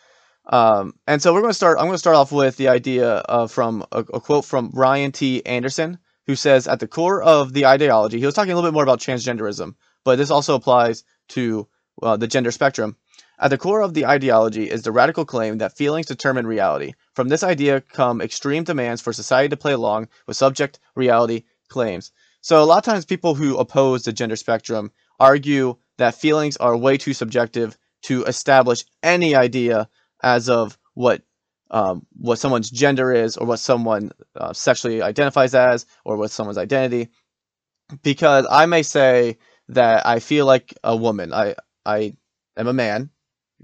um, 0.48 0.94
and 1.08 1.22
so 1.22 1.34
we're 1.34 1.42
going 1.42 1.52
to 1.52 1.56
start 1.56 1.78
i'm 1.78 1.86
going 1.86 1.94
to 1.94 2.00
start 2.00 2.16
off 2.16 2.32
with 2.32 2.58
the 2.58 2.68
idea 2.68 3.10
of 3.10 3.52
from 3.52 3.86
a, 3.92 4.00
a, 4.00 4.20
quote 4.20 4.46
from 4.46 4.70
ryan 4.74 5.12
t 5.12 5.46
anderson 5.46 5.98
who 6.28 6.36
says 6.36 6.68
at 6.68 6.80
the 6.80 6.88
core 6.88 7.22
of 7.22 7.54
the 7.54 7.66
ideology 7.66 8.20
he 8.20 8.26
was 8.26 8.36
talking 8.36 8.52
a 8.52 8.56
little 8.56 8.70
bit 8.70 8.74
more 8.74 8.84
about 8.84 9.00
transgenderism 9.00 9.76
but 10.04 10.18
this 10.18 10.32
also 10.32 10.56
applies 10.56 11.04
to 11.28 11.68
uh, 12.04 12.18
the 12.18 12.28
gender 12.28 12.52
spectrum 12.52 12.96
at 13.38 13.50
the 13.50 13.58
core 13.58 13.82
of 13.82 13.94
the 13.94 14.06
ideology 14.06 14.70
is 14.70 14.84
the 14.84 14.94
radical 14.94 15.26
claim 15.26 15.58
that 15.58 15.76
feelings 15.76 16.06
determine 16.06 16.48
reality. 16.48 16.94
From 17.16 17.28
this 17.28 17.44
idea 17.44 17.82
come 17.82 18.22
extreme 18.22 18.64
demands 18.64 19.02
for 19.02 19.12
society 19.12 19.50
to 19.50 19.58
play 19.58 19.74
along 19.74 20.08
with 20.26 20.38
subject 20.38 20.80
reality 20.96 21.44
claims. 21.68 22.14
So 22.40 22.64
a 22.64 22.66
lot 22.66 22.78
of 22.78 22.84
times 22.84 23.04
people 23.04 23.36
who 23.36 23.58
oppose 23.58 24.04
the 24.04 24.14
gender 24.14 24.38
spectrum 24.38 24.92
argue 25.20 25.76
that 25.98 26.16
feelings 26.16 26.56
are 26.58 26.78
way 26.78 26.98
too 26.98 27.14
subjective 27.14 27.78
to 28.04 28.24
establish 28.24 28.86
any 29.04 29.36
idea 29.36 29.90
as 30.24 30.50
of 30.50 30.78
what 30.94 31.22
um, 31.72 32.06
what 32.18 32.40
someone's 32.40 32.70
gender 32.70 33.12
is 33.12 33.38
or 33.38 33.48
what 33.48 33.60
someone 33.60 34.12
uh, 34.36 34.54
sexually 34.54 35.02
identifies 35.02 35.56
as 35.56 35.86
or 36.04 36.16
what 36.18 36.32
someone's 36.32 36.58
identity. 36.58 37.10
Because 38.04 38.48
I 38.50 38.66
may 38.66 38.84
say 38.84 39.38
that 39.70 40.06
I 40.06 40.20
feel 40.20 40.46
like 40.46 40.74
a 40.84 40.96
woman. 40.96 41.34
I 41.34 41.56
I 41.86 42.16
am 42.58 42.68
a 42.68 42.74
man, 42.74 43.10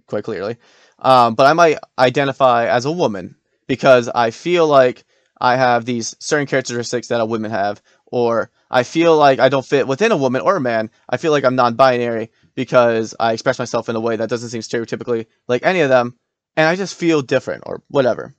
quite 0.07 0.23
clearly, 0.23 0.57
um, 0.99 1.35
but 1.35 1.47
I 1.47 1.53
might 1.53 1.77
identify 1.97 2.67
as 2.67 2.85
a 2.85 2.91
woman 2.91 3.35
because 3.67 4.09
I 4.09 4.31
feel 4.31 4.67
like 4.67 5.05
I 5.39 5.55
have 5.55 5.85
these 5.85 6.15
certain 6.19 6.45
characteristics 6.47 7.07
that 7.07 7.21
a 7.21 7.25
woman 7.25 7.49
have, 7.51 7.81
or 8.05 8.51
I 8.69 8.83
feel 8.83 9.17
like 9.17 9.39
I 9.39 9.49
don't 9.49 9.65
fit 9.65 9.87
within 9.87 10.11
a 10.11 10.17
woman 10.17 10.41
or 10.41 10.57
a 10.57 10.61
man. 10.61 10.91
I 11.09 11.17
feel 11.17 11.31
like 11.31 11.43
I'm 11.43 11.55
non-binary 11.55 12.31
because 12.53 13.15
I 13.19 13.33
express 13.33 13.57
myself 13.57 13.89
in 13.89 13.95
a 13.95 13.99
way 13.99 14.15
that 14.17 14.29
doesn't 14.29 14.49
seem 14.49 14.61
stereotypically 14.61 15.25
like 15.47 15.65
any 15.65 15.81
of 15.81 15.89
them, 15.89 16.15
and 16.55 16.67
I 16.67 16.75
just 16.75 16.95
feel 16.95 17.21
different 17.21 17.63
or 17.65 17.81
whatever. 17.87 18.35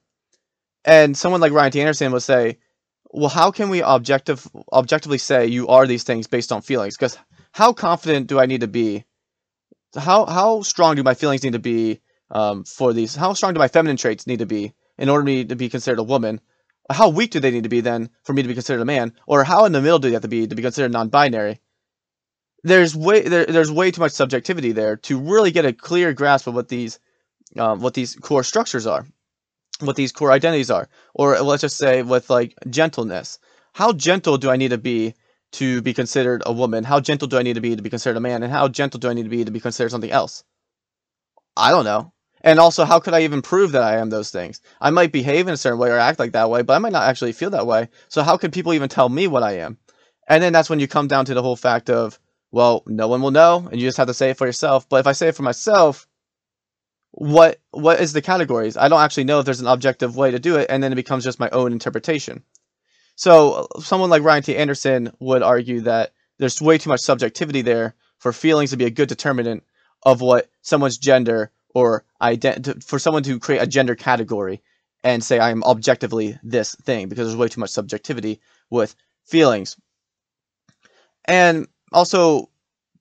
And 0.85 1.17
someone 1.17 1.41
like 1.41 1.53
Ryan 1.53 1.73
T. 1.73 1.81
Anderson 1.81 2.13
would 2.13 2.23
say, 2.23 2.59
"Well, 3.11 3.29
how 3.29 3.51
can 3.51 3.69
we 3.69 3.83
objective 3.83 4.47
objectively 4.73 5.19
say 5.19 5.47
you 5.47 5.69
are 5.69 5.87
these 5.87 6.05
things 6.05 6.27
based 6.27 6.53
on 6.53 6.63
feelings? 6.63 6.97
Because 6.97 7.19
how 7.53 7.73
confident 7.73 8.27
do 8.27 8.41
I 8.41 8.47
need 8.47 8.63
to 8.63 8.69
be? 8.69 9.05
How 9.97 10.27
how 10.27 10.63
strong 10.63 10.97
do 10.97 11.03
my 11.03 11.15
feelings 11.15 11.43
need 11.43 11.53
to 11.53 11.59
be 11.59 12.01
um, 12.31 12.65
for 12.65 12.93
these? 12.93 13.15
How 13.15 13.35
strong 13.35 13.55
do 13.55 13.59
my 13.59 13.69
feminine 13.69 13.97
traits 13.97 14.27
need 14.27 14.41
to 14.41 14.47
be 14.47 14.75
in 14.99 15.09
order 15.09 15.23
for 15.23 15.27
me 15.27 15.45
to 15.45 15.57
be 15.57 15.69
considered 15.69 15.99
a 15.99 16.05
woman? 16.05 16.41
how 16.91 17.09
weak 17.09 17.31
do 17.31 17.41
they 17.41 17.51
need 17.51 17.63
to 17.63 17.69
be 17.69 17.81
then 17.81 18.11
for 18.25 18.33
me 18.33 18.43
to 18.43 18.49
be 18.49 18.55
considered 18.55 18.83
a 18.83 18.87
man, 18.87 19.13
or 19.27 19.45
how 19.45 19.65
in 19.65 19.73
the 19.73 19.81
middle 19.81 19.99
do 19.99 20.09
they 20.09 20.15
have 20.15 20.23
to 20.23 20.29
be 20.29 20.47
to 20.47 20.55
be 20.55 20.63
considered 20.63 20.93
non-binary? 20.93 21.61
There's 22.65 22.95
way 22.95 23.23
there, 23.23 23.47
there's 23.47 23.71
way 23.71 23.91
too 23.91 24.01
much 24.01 24.13
subjectivity 24.13 24.73
there 24.73 24.97
to 24.99 25.19
really 25.19 25.51
get 25.51 25.65
a 25.65 25.73
clear 25.73 26.13
grasp 26.13 26.47
of 26.47 26.55
what 26.55 26.69
these 26.69 26.99
um, 27.59 27.81
what 27.81 27.95
these 27.95 28.17
core 28.17 28.45
structures 28.45 28.87
are, 28.87 29.07
what 29.81 29.97
these 29.97 30.13
core 30.13 30.33
identities 30.33 30.71
are, 30.71 30.89
or 31.15 31.39
let's 31.41 31.63
just 31.63 31.79
say 31.79 32.03
with 32.03 32.31
like 32.31 32.55
gentleness. 32.71 33.39
How 33.75 33.93
gentle 33.93 34.39
do 34.39 34.51
I 34.51 34.57
need 34.57 34.71
to 34.71 34.79
be 34.79 35.15
to 35.53 35.83
be 35.83 35.95
considered 35.95 36.43
a 36.47 36.53
woman? 36.53 36.85
How 36.85 37.01
gentle 37.01 37.29
do 37.29 37.39
I 37.39 37.43
need 37.43 37.55
to 37.55 37.61
be 37.61 37.77
to 37.77 37.83
be 37.83 37.91
considered 37.91 38.17
a 38.17 38.21
man? 38.21 38.43
And 38.43 38.53
how 38.53 38.69
gentle 38.69 39.01
do 39.01 39.09
I 39.09 39.13
need 39.13 39.25
to 39.25 39.29
be 39.29 39.45
to 39.45 39.51
be 39.51 39.61
considered 39.61 39.91
something 39.91 40.11
else? 40.11 40.45
I 41.57 41.71
don't 41.71 41.85
know. 41.85 42.13
And 42.45 42.59
also, 42.59 42.85
how 42.85 42.99
could 42.99 43.15
I 43.15 43.23
even 43.23 43.41
prove 43.41 43.73
that 43.73 43.83
I 43.83 43.99
am 43.99 44.11
those 44.11 44.31
things? 44.31 44.61
I 44.81 44.91
might 44.91 45.13
behave 45.13 45.47
in 45.47 45.55
a 45.55 45.57
certain 45.57 45.79
way 45.79 45.91
or 45.91 45.99
act 45.99 46.19
like 46.19 46.33
that 46.33 46.51
way, 46.51 46.63
but 46.63 46.75
I 46.75 46.79
might 46.79 46.93
not 46.93 47.05
actually 47.05 47.33
feel 47.33 47.51
that 47.51 47.67
way. 47.67 47.89
So 48.09 48.23
how 48.23 48.37
could 48.37 48.53
people 48.53 48.73
even 48.73 48.89
tell 48.89 49.09
me 49.09 49.29
what 49.29 49.45
I 49.45 49.59
am? 49.59 49.79
And 50.29 50.43
then 50.43 50.53
that's 50.53 50.69
when 50.69 50.81
you 50.81 50.89
come 50.89 51.09
down 51.09 51.25
to 51.27 51.35
the 51.35 51.43
whole 51.43 51.57
fact 51.57 51.89
of, 51.89 52.19
well, 52.51 52.83
no 52.87 53.07
one 53.09 53.23
will 53.23 53.31
know, 53.31 53.69
and 53.71 53.81
you 53.81 53.87
just 53.87 53.97
have 53.97 54.09
to 54.09 54.15
say 54.15 54.31
it 54.31 54.39
for 54.39 54.47
yourself. 54.47 54.89
But 54.89 55.01
if 55.01 55.07
I 55.07 55.13
say 55.13 55.29
it 55.29 55.37
for 55.37 55.43
myself, 55.43 56.09
what 57.13 57.61
what 57.71 58.01
is 58.01 58.13
the 58.13 58.23
categories? 58.23 58.77
I 58.77 58.89
don't 58.89 59.01
actually 59.01 59.25
know 59.25 59.39
if 59.39 59.45
there's 59.45 59.61
an 59.61 59.67
objective 59.67 60.17
way 60.17 60.31
to 60.31 60.39
do 60.39 60.57
it, 60.57 60.67
and 60.69 60.83
then 60.83 60.93
it 60.93 60.97
becomes 60.97 61.25
just 61.25 61.41
my 61.41 61.51
own 61.51 61.73
interpretation. 61.73 62.43
So 63.17 63.69
someone 63.81 64.11
like 64.11 64.23
Ryan 64.23 64.43
T. 64.43 64.57
Anderson 64.57 65.13
would 65.21 65.43
argue 65.43 65.83
that 65.83 66.13
there's 66.39 66.61
way 66.61 66.79
too 66.79 66.89
much 66.89 67.01
subjectivity 67.01 67.63
there 67.63 67.95
for 68.19 68.33
feelings 68.33 68.71
to 68.71 68.77
be 68.77 68.87
a 68.87 68.91
good 68.91 69.09
determinant 69.09 69.63
of 70.05 70.21
what 70.21 70.51
someone's 70.63 70.99
gender 70.99 71.51
or 71.75 72.05
ident- 72.21 72.83
for 72.83 72.99
someone 72.99 73.23
to 73.25 73.39
create 73.39 73.63
a 73.63 73.67
gender 73.67 73.95
category 73.95 74.63
and 75.05 75.23
say 75.23 75.39
I 75.39 75.51
am 75.51 75.63
objectively 75.65 76.39
this 76.43 76.75
thing 76.77 77.09
because 77.09 77.27
there's 77.27 77.37
way 77.37 77.49
too 77.49 77.61
much 77.61 77.71
subjectivity 77.71 78.41
with 78.71 78.95
feelings. 79.25 79.77
And 81.27 81.69
also, 81.93 82.49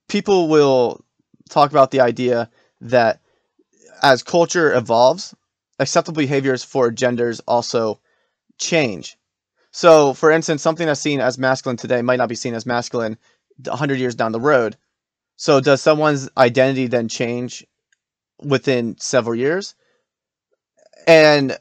people 0.08 0.50
will 0.50 1.04
talk 1.50 1.72
about 1.72 1.92
the 1.92 2.02
idea 2.02 2.50
that 2.82 3.22
as 4.02 4.24
culture 4.24 4.74
evolves, 4.74 5.36
acceptable 5.80 6.22
behaviors 6.22 6.64
for 6.64 6.92
genders 6.92 7.40
also 7.48 8.00
change. 8.60 9.18
So, 9.72 10.14
for 10.14 10.32
instance, 10.32 10.62
something 10.62 10.88
that's 10.88 11.02
seen 11.02 11.22
as 11.22 11.38
masculine 11.38 11.78
today 11.78 12.02
might 12.02 12.18
not 12.18 12.30
be 12.30 12.36
seen 12.36 12.54
as 12.56 12.66
masculine 12.66 13.18
100 13.66 14.00
years 14.00 14.16
down 14.16 14.32
the 14.34 14.40
road. 14.40 14.78
So, 15.38 15.62
does 15.62 15.82
someone's 15.82 16.30
identity 16.38 16.88
then 16.88 17.08
change 17.10 17.66
within 18.44 18.98
several 18.98 19.36
years. 19.36 19.76
And 21.08 21.58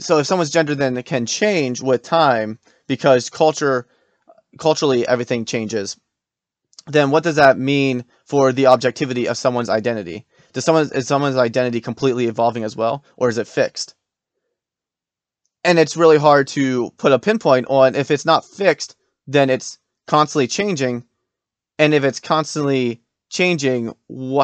so 0.00 0.18
if 0.18 0.26
someone's 0.26 0.50
gender 0.50 0.74
then 0.74 1.02
can 1.02 1.26
change 1.26 1.82
with 1.82 2.02
time 2.02 2.58
because 2.86 3.28
culture 3.30 3.88
culturally 4.58 5.06
everything 5.08 5.44
changes 5.44 5.96
then 6.86 7.10
what 7.10 7.24
does 7.24 7.36
that 7.36 7.58
mean 7.58 8.04
for 8.24 8.52
the 8.52 8.66
objectivity 8.66 9.26
of 9.28 9.36
someone's 9.36 9.68
identity 9.68 10.26
does 10.54 10.64
someone 10.64 10.90
is 10.94 11.06
someone's 11.06 11.36
identity 11.36 11.80
completely 11.80 12.26
evolving 12.26 12.64
as 12.64 12.74
well 12.74 13.04
or 13.16 13.28
is 13.28 13.38
it 13.38 13.46
fixed 13.46 13.94
and 15.62 15.78
it's 15.78 15.96
really 15.96 16.18
hard 16.18 16.46
to 16.48 16.90
put 16.96 17.12
a 17.12 17.18
pinpoint 17.18 17.66
on 17.68 17.94
if 17.94 18.10
it's 18.10 18.24
not 18.24 18.44
fixed 18.44 18.96
then 19.26 19.50
it's 19.50 19.78
constantly 20.06 20.46
changing 20.46 21.04
and 21.78 21.92
if 21.92 22.04
it's 22.04 22.20
constantly 22.20 23.02
changing 23.30 23.92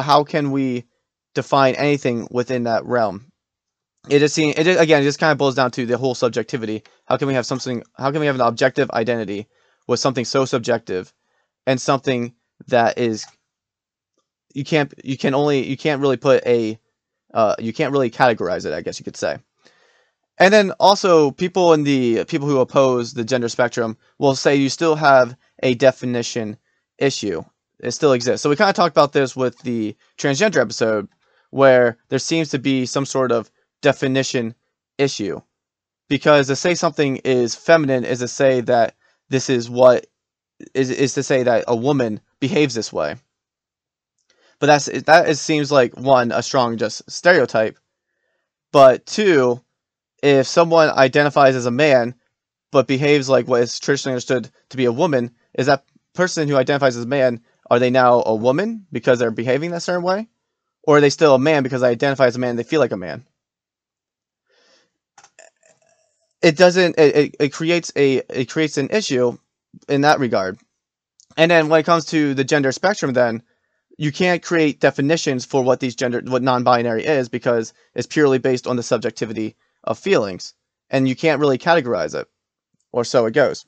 how 0.01 0.23
can 0.23 0.51
we 0.51 0.83
define 1.33 1.75
anything 1.75 2.27
within 2.31 2.63
that 2.63 2.85
realm. 2.85 3.31
It 4.09 4.19
just 4.19 4.35
seems 4.35 4.57
it 4.57 4.67
again 4.67 5.01
it 5.01 5.05
just 5.05 5.19
kind 5.19 5.31
of 5.31 5.37
boils 5.37 5.55
down 5.55 5.71
to 5.71 5.85
the 5.85 5.97
whole 5.97 6.15
subjectivity. 6.15 6.83
How 7.05 7.17
can 7.17 7.27
we 7.27 7.35
have 7.35 7.45
something? 7.45 7.83
How 7.97 8.11
can 8.11 8.19
we 8.19 8.25
have 8.25 8.35
an 8.35 8.41
objective 8.41 8.89
identity 8.91 9.47
with 9.87 9.99
something 9.99 10.25
so 10.25 10.45
subjective, 10.45 11.13
and 11.67 11.79
something 11.79 12.33
that 12.67 12.97
is 12.97 13.25
you 14.53 14.63
can't 14.63 14.93
you 15.03 15.17
can 15.17 15.33
only 15.33 15.65
you 15.67 15.77
can't 15.77 16.01
really 16.01 16.17
put 16.17 16.45
a 16.45 16.79
uh, 17.33 17.55
you 17.59 17.73
can't 17.73 17.91
really 17.93 18.11
categorize 18.11 18.65
it. 18.65 18.73
I 18.73 18.81
guess 18.81 18.99
you 18.99 19.03
could 19.03 19.17
say. 19.17 19.37
And 20.37 20.53
then 20.53 20.71
also 20.79 21.31
people 21.31 21.73
in 21.73 21.83
the 21.83 22.25
people 22.25 22.47
who 22.47 22.59
oppose 22.59 23.13
the 23.13 23.23
gender 23.23 23.49
spectrum 23.49 23.97
will 24.17 24.35
say 24.35 24.55
you 24.55 24.69
still 24.69 24.95
have 24.95 25.37
a 25.61 25.75
definition 25.75 26.57
issue. 26.97 27.43
It 27.79 27.91
still 27.91 28.13
exists. 28.13 28.41
So 28.41 28.49
we 28.49 28.55
kind 28.55 28.69
of 28.69 28.75
talked 28.75 28.93
about 28.95 29.13
this 29.13 29.35
with 29.35 29.59
the 29.59 29.95
transgender 30.17 30.61
episode, 30.61 31.07
where 31.49 31.97
there 32.09 32.19
seems 32.19 32.49
to 32.49 32.59
be 32.59 32.85
some 32.85 33.05
sort 33.05 33.31
of 33.31 33.51
definition 33.81 34.55
issue. 34.97 35.41
Because 36.07 36.47
to 36.47 36.55
say 36.55 36.75
something 36.75 37.17
is 37.17 37.55
feminine 37.55 38.03
is 38.03 38.19
to 38.19 38.27
say 38.27 38.61
that 38.61 38.95
this 39.29 39.49
is 39.49 39.69
what 39.69 40.07
is 40.73 40.89
is 40.89 41.13
to 41.13 41.23
say 41.23 41.43
that 41.43 41.65
a 41.67 41.75
woman 41.75 42.19
behaves 42.39 42.73
this 42.73 42.91
way. 42.91 43.15
But 44.61 44.67
that's 44.67 44.85
that 44.85 45.27
it 45.27 45.37
seems 45.37 45.71
like 45.71 45.97
one 45.97 46.31
a 46.31 46.43
strong 46.43 46.77
just 46.77 47.09
stereotype, 47.11 47.79
but 48.71 49.07
two, 49.07 49.59
if 50.21 50.45
someone 50.45 50.91
identifies 50.91 51.55
as 51.55 51.65
a 51.65 51.71
man 51.71 52.13
but 52.71 52.87
behaves 52.87 53.27
like 53.27 53.47
what 53.47 53.63
is 53.63 53.79
traditionally 53.79 54.13
understood 54.13 54.51
to 54.69 54.77
be 54.77 54.85
a 54.85 54.91
woman, 54.91 55.31
is 55.55 55.65
that 55.65 55.83
person 56.13 56.47
who 56.47 56.57
identifies 56.57 56.95
as 56.95 57.05
a 57.05 57.07
man 57.07 57.41
are 57.71 57.79
they 57.79 57.89
now 57.89 58.21
a 58.23 58.35
woman 58.35 58.85
because 58.91 59.17
they're 59.17 59.31
behaving 59.31 59.71
that 59.71 59.81
certain 59.81 60.03
way, 60.03 60.29
or 60.83 60.97
are 60.97 61.01
they 61.01 61.09
still 61.09 61.33
a 61.33 61.39
man 61.39 61.63
because 61.63 61.81
they 61.81 61.89
identify 61.89 62.27
as 62.27 62.35
a 62.35 62.39
man? 62.39 62.55
They 62.55 62.63
feel 62.63 62.79
like 62.79 62.91
a 62.91 62.97
man. 62.97 63.25
It 66.43 66.55
doesn't. 66.55 66.99
It, 66.99 67.15
it, 67.15 67.35
it 67.39 67.49
creates 67.49 67.91
a 67.95 68.17
it 68.29 68.47
creates 68.47 68.77
an 68.77 68.91
issue 68.91 69.39
in 69.89 70.01
that 70.01 70.19
regard. 70.19 70.59
And 71.35 71.49
then 71.49 71.67
when 71.67 71.79
it 71.79 71.85
comes 71.87 72.05
to 72.05 72.35
the 72.35 72.43
gender 72.43 72.71
spectrum, 72.71 73.13
then 73.13 73.41
you 74.01 74.11
can't 74.11 74.41
create 74.41 74.79
definitions 74.79 75.45
for 75.45 75.61
what 75.61 75.79
these 75.79 75.93
gender 75.93 76.23
what 76.25 76.41
non-binary 76.41 77.05
is 77.05 77.29
because 77.29 77.71
it's 77.93 78.07
purely 78.07 78.39
based 78.39 78.65
on 78.65 78.75
the 78.75 78.81
subjectivity 78.81 79.55
of 79.83 79.99
feelings 79.99 80.55
and 80.89 81.07
you 81.07 81.15
can't 81.15 81.39
really 81.39 81.59
categorize 81.59 82.19
it 82.19 82.27
or 82.91 83.03
so 83.03 83.27
it 83.27 83.35
goes. 83.35 83.63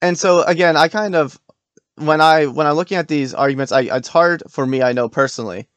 And 0.00 0.18
so 0.18 0.42
again 0.42 0.74
i 0.74 0.88
kind 0.88 1.14
of 1.14 1.38
when 1.96 2.22
i 2.22 2.46
when 2.46 2.66
i'm 2.66 2.76
looking 2.76 2.96
at 2.96 3.08
these 3.08 3.34
arguments 3.34 3.72
I, 3.72 3.82
it's 3.82 4.08
hard 4.08 4.42
for 4.48 4.66
me 4.66 4.80
i 4.80 4.92
know 4.92 5.10
personally 5.10 5.68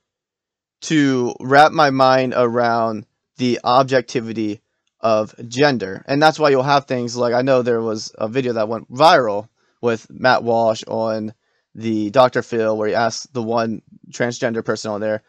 to 0.84 1.36
wrap 1.42 1.74
my 1.74 1.90
mind 1.90 2.34
around 2.34 3.08
the 3.36 3.60
objectivity 3.66 4.62
of 5.02 5.36
gender. 5.50 6.04
And 6.08 6.22
that's 6.22 6.40
why 6.40 6.50
you'll 6.50 6.64
have 6.64 6.86
things 6.86 7.18
like 7.18 7.34
i 7.34 7.42
know 7.42 7.62
there 7.62 7.82
was 7.82 8.16
a 8.18 8.30
video 8.30 8.54
that 8.54 8.70
went 8.70 8.90
viral 8.90 9.50
with 9.82 10.10
matt 10.10 10.44
walsh 10.44 10.86
on 10.88 11.34
the 11.80 12.10
Dr. 12.10 12.42
Phil 12.42 12.78
where 12.78 12.90
he 12.90 12.96
asked 12.96 13.34
the 13.34 13.42
one 13.42 13.82
transgender 14.12 14.64
person 14.64 14.92
on 14.92 15.02
there, 15.02 15.24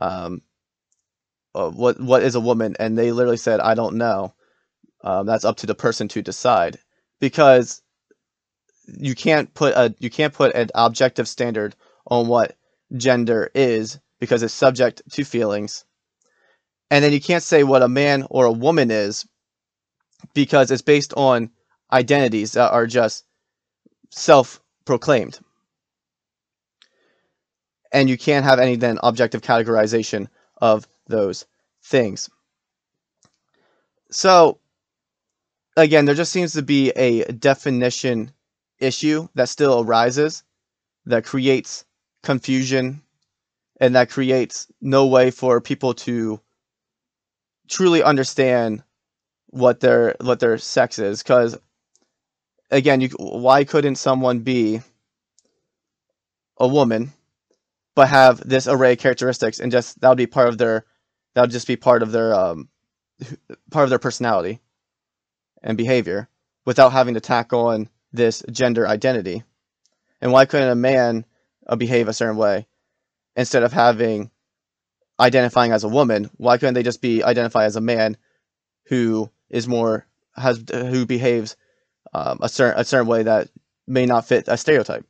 um, 0.00 0.42
uh, 1.54 1.70
what 1.70 2.00
what 2.00 2.22
is 2.22 2.34
a 2.34 2.40
woman, 2.40 2.76
and 2.78 2.96
they 2.96 3.10
literally 3.10 3.36
said, 3.36 3.60
"I 3.60 3.74
don't 3.74 3.96
know." 3.96 4.34
Um, 5.02 5.26
that's 5.26 5.44
up 5.44 5.56
to 5.58 5.66
the 5.66 5.74
person 5.74 6.08
to 6.08 6.22
decide 6.22 6.78
because 7.20 7.82
you 8.86 9.14
can't 9.14 9.52
put 9.54 9.74
a 9.74 9.94
you 9.98 10.10
can't 10.10 10.34
put 10.34 10.54
an 10.54 10.68
objective 10.74 11.28
standard 11.28 11.74
on 12.06 12.28
what 12.28 12.56
gender 12.96 13.50
is 13.54 13.98
because 14.20 14.42
it's 14.42 14.54
subject 14.54 15.02
to 15.12 15.24
feelings, 15.24 15.84
and 16.90 17.04
then 17.04 17.12
you 17.12 17.20
can't 17.20 17.42
say 17.42 17.64
what 17.64 17.82
a 17.82 17.88
man 17.88 18.24
or 18.30 18.44
a 18.44 18.52
woman 18.52 18.90
is 18.90 19.26
because 20.34 20.70
it's 20.70 20.82
based 20.82 21.12
on 21.16 21.50
identities 21.92 22.52
that 22.52 22.70
are 22.70 22.86
just 22.86 23.24
self-proclaimed 24.10 25.38
and 27.92 28.08
you 28.08 28.18
can't 28.18 28.44
have 28.44 28.58
any 28.58 28.76
then 28.76 28.98
objective 29.02 29.42
categorization 29.42 30.28
of 30.60 30.86
those 31.06 31.46
things. 31.82 32.28
So, 34.10 34.58
again, 35.76 36.04
there 36.04 36.14
just 36.14 36.32
seems 36.32 36.52
to 36.54 36.62
be 36.62 36.90
a 36.90 37.24
definition 37.32 38.32
issue 38.78 39.28
that 39.34 39.48
still 39.48 39.80
arises 39.80 40.42
that 41.06 41.24
creates 41.24 41.84
confusion 42.22 43.02
and 43.80 43.94
that 43.94 44.10
creates 44.10 44.66
no 44.80 45.06
way 45.06 45.30
for 45.30 45.60
people 45.60 45.94
to 45.94 46.40
truly 47.68 48.02
understand 48.02 48.82
what 49.50 49.80
their 49.80 50.14
what 50.20 50.40
their 50.40 50.58
sex 50.58 50.98
is 50.98 51.22
because 51.22 51.56
again 52.70 53.00
you 53.00 53.08
why 53.18 53.64
couldn't 53.64 53.96
someone 53.96 54.40
be 54.40 54.80
a 56.58 56.68
woman 56.68 57.12
but 57.98 58.10
have 58.10 58.48
this 58.48 58.68
array 58.68 58.92
of 58.92 58.98
characteristics 58.98 59.58
and 59.58 59.72
just 59.72 60.00
that 60.00 60.08
would 60.08 60.16
be 60.16 60.28
part 60.28 60.48
of 60.48 60.56
their 60.56 60.86
that 61.34 61.40
would 61.40 61.50
just 61.50 61.66
be 61.66 61.74
part 61.74 62.00
of 62.00 62.12
their 62.12 62.32
um 62.32 62.68
part 63.72 63.82
of 63.82 63.90
their 63.90 63.98
personality 63.98 64.60
and 65.64 65.76
behavior 65.76 66.28
without 66.64 66.92
having 66.92 67.14
to 67.14 67.20
tack 67.20 67.52
on 67.52 67.88
this 68.12 68.44
gender 68.52 68.86
identity. 68.86 69.42
And 70.20 70.30
why 70.30 70.44
couldn't 70.44 70.68
a 70.68 70.76
man 70.76 71.24
uh, 71.66 71.74
behave 71.74 72.06
a 72.06 72.12
certain 72.12 72.36
way 72.36 72.68
instead 73.34 73.64
of 73.64 73.72
having 73.72 74.30
identifying 75.18 75.72
as 75.72 75.82
a 75.82 75.88
woman? 75.88 76.30
Why 76.36 76.56
couldn't 76.56 76.74
they 76.74 76.84
just 76.84 77.02
be 77.02 77.24
identify 77.24 77.64
as 77.64 77.74
a 77.74 77.80
man 77.80 78.16
who 78.86 79.28
is 79.50 79.66
more 79.66 80.06
has 80.36 80.62
who 80.72 81.04
behaves 81.04 81.56
um, 82.14 82.38
a 82.42 82.48
certain 82.48 82.80
a 82.80 82.84
certain 82.84 83.08
way 83.08 83.24
that 83.24 83.48
may 83.88 84.06
not 84.06 84.28
fit 84.28 84.44
a 84.46 84.56
stereotype? 84.56 85.04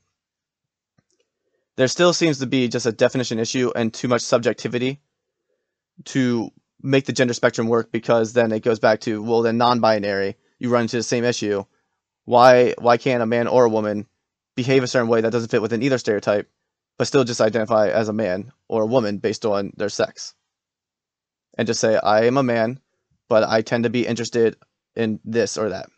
There 1.79 1.87
still 1.87 2.13
seems 2.13 2.41
to 2.41 2.47
be 2.47 2.67
just 2.67 2.87
a 2.87 2.93
definition 2.93 3.39
issue 3.39 3.71
and 3.75 3.95
too 3.95 4.09
much 4.09 4.23
subjectivity 4.23 5.01
to 6.07 6.51
make 6.83 7.07
the 7.07 7.13
gender 7.13 7.33
spectrum 7.33 7.69
work 7.69 7.93
because 7.93 8.33
then 8.33 8.51
it 8.51 8.65
goes 8.65 8.81
back 8.81 8.99
to 9.03 9.23
well 9.23 9.43
then 9.43 9.59
non-binary. 9.59 10.37
You 10.59 10.71
run 10.71 10.83
into 10.83 10.97
the 10.97 11.05
same 11.05 11.23
issue. 11.23 11.65
Why 12.25 12.75
why 12.79 12.97
can't 12.97 13.23
a 13.23 13.27
man 13.27 13.47
or 13.47 13.65
a 13.65 13.71
woman 13.71 14.09
behave 14.57 14.83
a 14.83 14.89
certain 14.89 15.09
way 15.09 15.21
that 15.21 15.31
doesn't 15.31 15.53
fit 15.53 15.63
within 15.63 15.85
either 15.85 15.99
stereotype 15.99 16.51
but 16.99 17.07
still 17.07 17.23
just 17.23 17.41
identify 17.41 17.91
as 17.91 18.09
a 18.09 18.13
man 18.13 18.51
or 18.67 18.83
a 18.83 18.87
woman 18.87 19.19
based 19.19 19.47
on 19.47 19.73
their 19.77 19.89
sex? 19.89 20.35
And 21.57 21.69
just 21.69 21.81
say 21.81 21.97
i 21.97 22.25
am 22.25 22.39
a 22.39 22.43
man 22.43 22.81
but 23.29 23.45
i 23.45 23.63
tend 23.63 23.85
to 23.85 23.91
be 23.91 24.05
interested 24.05 24.57
in 24.97 25.21
this 25.25 25.57
or 25.57 25.69
that 25.69 25.89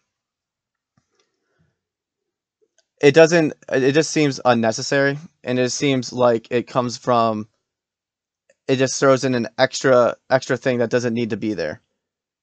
it 3.01 3.15
doesn't 3.15 3.55
it 3.73 3.93
just 3.93 4.11
seems 4.11 4.41
unnecessary 4.45 5.19
and 5.43 5.59
it 5.59 5.71
seems 5.71 6.13
like 6.13 6.49
it 6.51 6.67
comes 6.67 6.99
from 6.99 7.49
it 8.69 8.77
just 8.77 9.01
throws 9.01 9.25
in 9.25 9.35
an 9.35 9.49
extra 9.59 10.17
extra 10.29 10.57
thing 10.57 10.79
that 10.79 10.91
doesn't 10.91 11.15
need 11.15 11.31
to 11.31 11.37
be 11.37 11.55
there. 11.55 11.81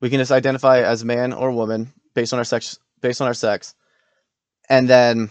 We 0.01 0.09
can 0.09 0.19
just 0.19 0.31
identify 0.31 0.81
as 0.81 1.05
man 1.05 1.31
or 1.31 1.51
woman 1.51 1.93
based 2.15 2.33
on 2.33 2.39
our 2.39 2.45
sex 2.45 2.79
based 3.01 3.21
on 3.21 3.27
our 3.27 3.33
sex 3.33 3.75
and 4.69 4.89
then 4.89 5.29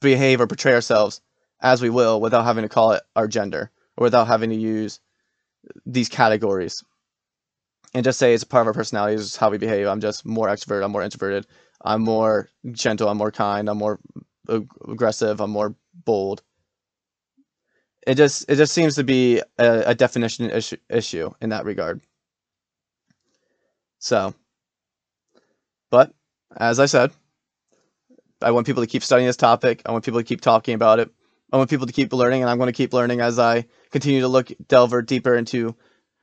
behave 0.00 0.40
or 0.40 0.46
portray 0.46 0.72
ourselves 0.72 1.20
as 1.60 1.82
we 1.82 1.90
will 1.90 2.20
without 2.20 2.44
having 2.44 2.62
to 2.62 2.68
call 2.68 2.92
it 2.92 3.02
our 3.14 3.28
gender 3.28 3.70
or 3.96 4.04
without 4.04 4.26
having 4.26 4.50
to 4.50 4.56
use 4.56 5.00
these 5.84 6.08
categories. 6.08 6.82
And 7.94 8.04
just 8.04 8.18
say 8.18 8.34
it's 8.34 8.42
a 8.42 8.46
part 8.46 8.62
of 8.62 8.66
our 8.68 8.74
personality 8.74 9.14
is 9.14 9.36
how 9.36 9.50
we 9.50 9.58
behave. 9.58 9.86
I'm 9.86 10.00
just 10.00 10.26
more 10.26 10.48
extrovert 10.48 10.84
i'm 10.84 10.92
more 10.92 11.02
introverted 11.02 11.46
I'm 11.86 12.02
more 12.02 12.50
gentle. 12.72 13.08
I'm 13.08 13.16
more 13.16 13.30
kind. 13.30 13.68
I'm 13.70 13.78
more 13.78 14.00
aggressive. 14.48 15.40
I'm 15.40 15.50
more 15.50 15.76
bold. 16.04 16.42
It 18.06 18.16
just 18.16 18.50
it 18.50 18.56
just 18.56 18.74
seems 18.74 18.96
to 18.96 19.04
be 19.04 19.40
a, 19.58 19.82
a 19.86 19.94
definition 19.94 20.50
issue, 20.50 20.76
issue 20.90 21.30
in 21.40 21.50
that 21.50 21.64
regard. 21.64 22.00
So, 23.98 24.34
but 25.90 26.12
as 26.56 26.78
I 26.80 26.86
said, 26.86 27.12
I 28.42 28.50
want 28.50 28.66
people 28.66 28.82
to 28.82 28.88
keep 28.88 29.02
studying 29.02 29.26
this 29.26 29.36
topic. 29.36 29.82
I 29.86 29.92
want 29.92 30.04
people 30.04 30.20
to 30.20 30.24
keep 30.24 30.40
talking 30.40 30.74
about 30.74 30.98
it. 30.98 31.10
I 31.52 31.56
want 31.56 31.70
people 31.70 31.86
to 31.86 31.92
keep 31.92 32.12
learning, 32.12 32.42
and 32.42 32.50
I'm 32.50 32.58
going 32.58 32.68
to 32.68 32.72
keep 32.76 32.92
learning 32.92 33.20
as 33.20 33.38
I 33.38 33.66
continue 33.90 34.20
to 34.20 34.28
look 34.28 34.50
delve 34.68 35.06
deeper 35.06 35.34
into 35.34 35.76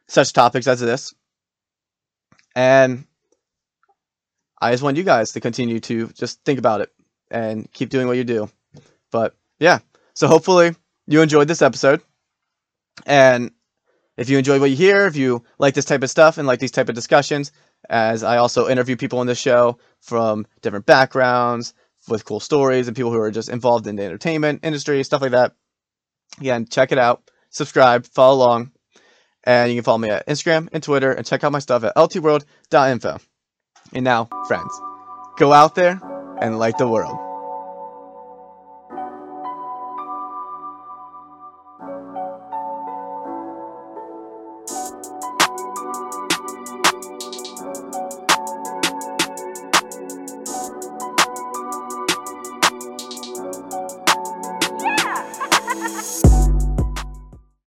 such 0.07 0.33
topics 0.33 0.67
as 0.67 0.81
this. 0.81 1.13
And 2.55 3.05
I 4.63 4.71
just 4.71 4.81
want 4.81 4.95
you 4.95 5.03
guys 5.03 5.33
to 5.33 5.41
continue 5.41 5.81
to 5.81 6.07
just 6.13 6.41
think 6.45 6.57
about 6.57 6.79
it 6.79 6.89
and 7.29 7.69
keep 7.73 7.89
doing 7.89 8.07
what 8.07 8.15
you 8.15 8.23
do. 8.23 8.49
But 9.11 9.35
yeah, 9.59 9.79
so 10.13 10.27
hopefully 10.27 10.73
you 11.05 11.21
enjoyed 11.21 11.49
this 11.49 11.61
episode. 11.61 12.01
And 13.05 13.51
if 14.15 14.29
you 14.29 14.37
enjoy 14.37 14.61
what 14.61 14.69
you 14.69 14.77
hear, 14.77 15.05
if 15.05 15.17
you 15.17 15.43
like 15.59 15.73
this 15.73 15.83
type 15.83 16.01
of 16.01 16.09
stuff 16.09 16.37
and 16.37 16.47
like 16.47 16.59
these 16.59 16.71
type 16.71 16.87
of 16.87 16.95
discussions, 16.95 17.51
as 17.89 18.23
I 18.23 18.37
also 18.37 18.69
interview 18.69 18.95
people 18.95 19.19
on 19.19 19.27
this 19.27 19.37
show 19.37 19.79
from 19.99 20.47
different 20.61 20.85
backgrounds 20.85 21.73
with 22.07 22.23
cool 22.23 22.39
stories 22.39 22.87
and 22.87 22.95
people 22.95 23.11
who 23.11 23.19
are 23.19 23.31
just 23.31 23.49
involved 23.49 23.85
in 23.85 23.97
the 23.97 24.03
entertainment 24.03 24.61
industry, 24.63 25.03
stuff 25.03 25.21
like 25.21 25.31
that. 25.31 25.55
Again, 26.39 26.67
check 26.67 26.93
it 26.93 26.97
out, 26.97 27.29
subscribe, 27.49 28.05
follow 28.05 28.37
along, 28.37 28.71
and 29.43 29.69
you 29.69 29.75
can 29.75 29.83
follow 29.83 29.97
me 29.97 30.09
at 30.09 30.25
Instagram 30.25 30.69
and 30.71 30.81
Twitter 30.81 31.11
and 31.11 31.25
check 31.25 31.43
out 31.43 31.51
my 31.51 31.59
stuff 31.59 31.83
at 31.83 31.95
ltworld.info. 31.97 33.19
And 33.91 34.03
now, 34.03 34.29
friends, 34.47 34.71
go 35.37 35.51
out 35.51 35.75
there 35.75 35.99
and 36.39 36.57
light 36.57 36.77
the 36.77 36.87
world. 36.87 37.17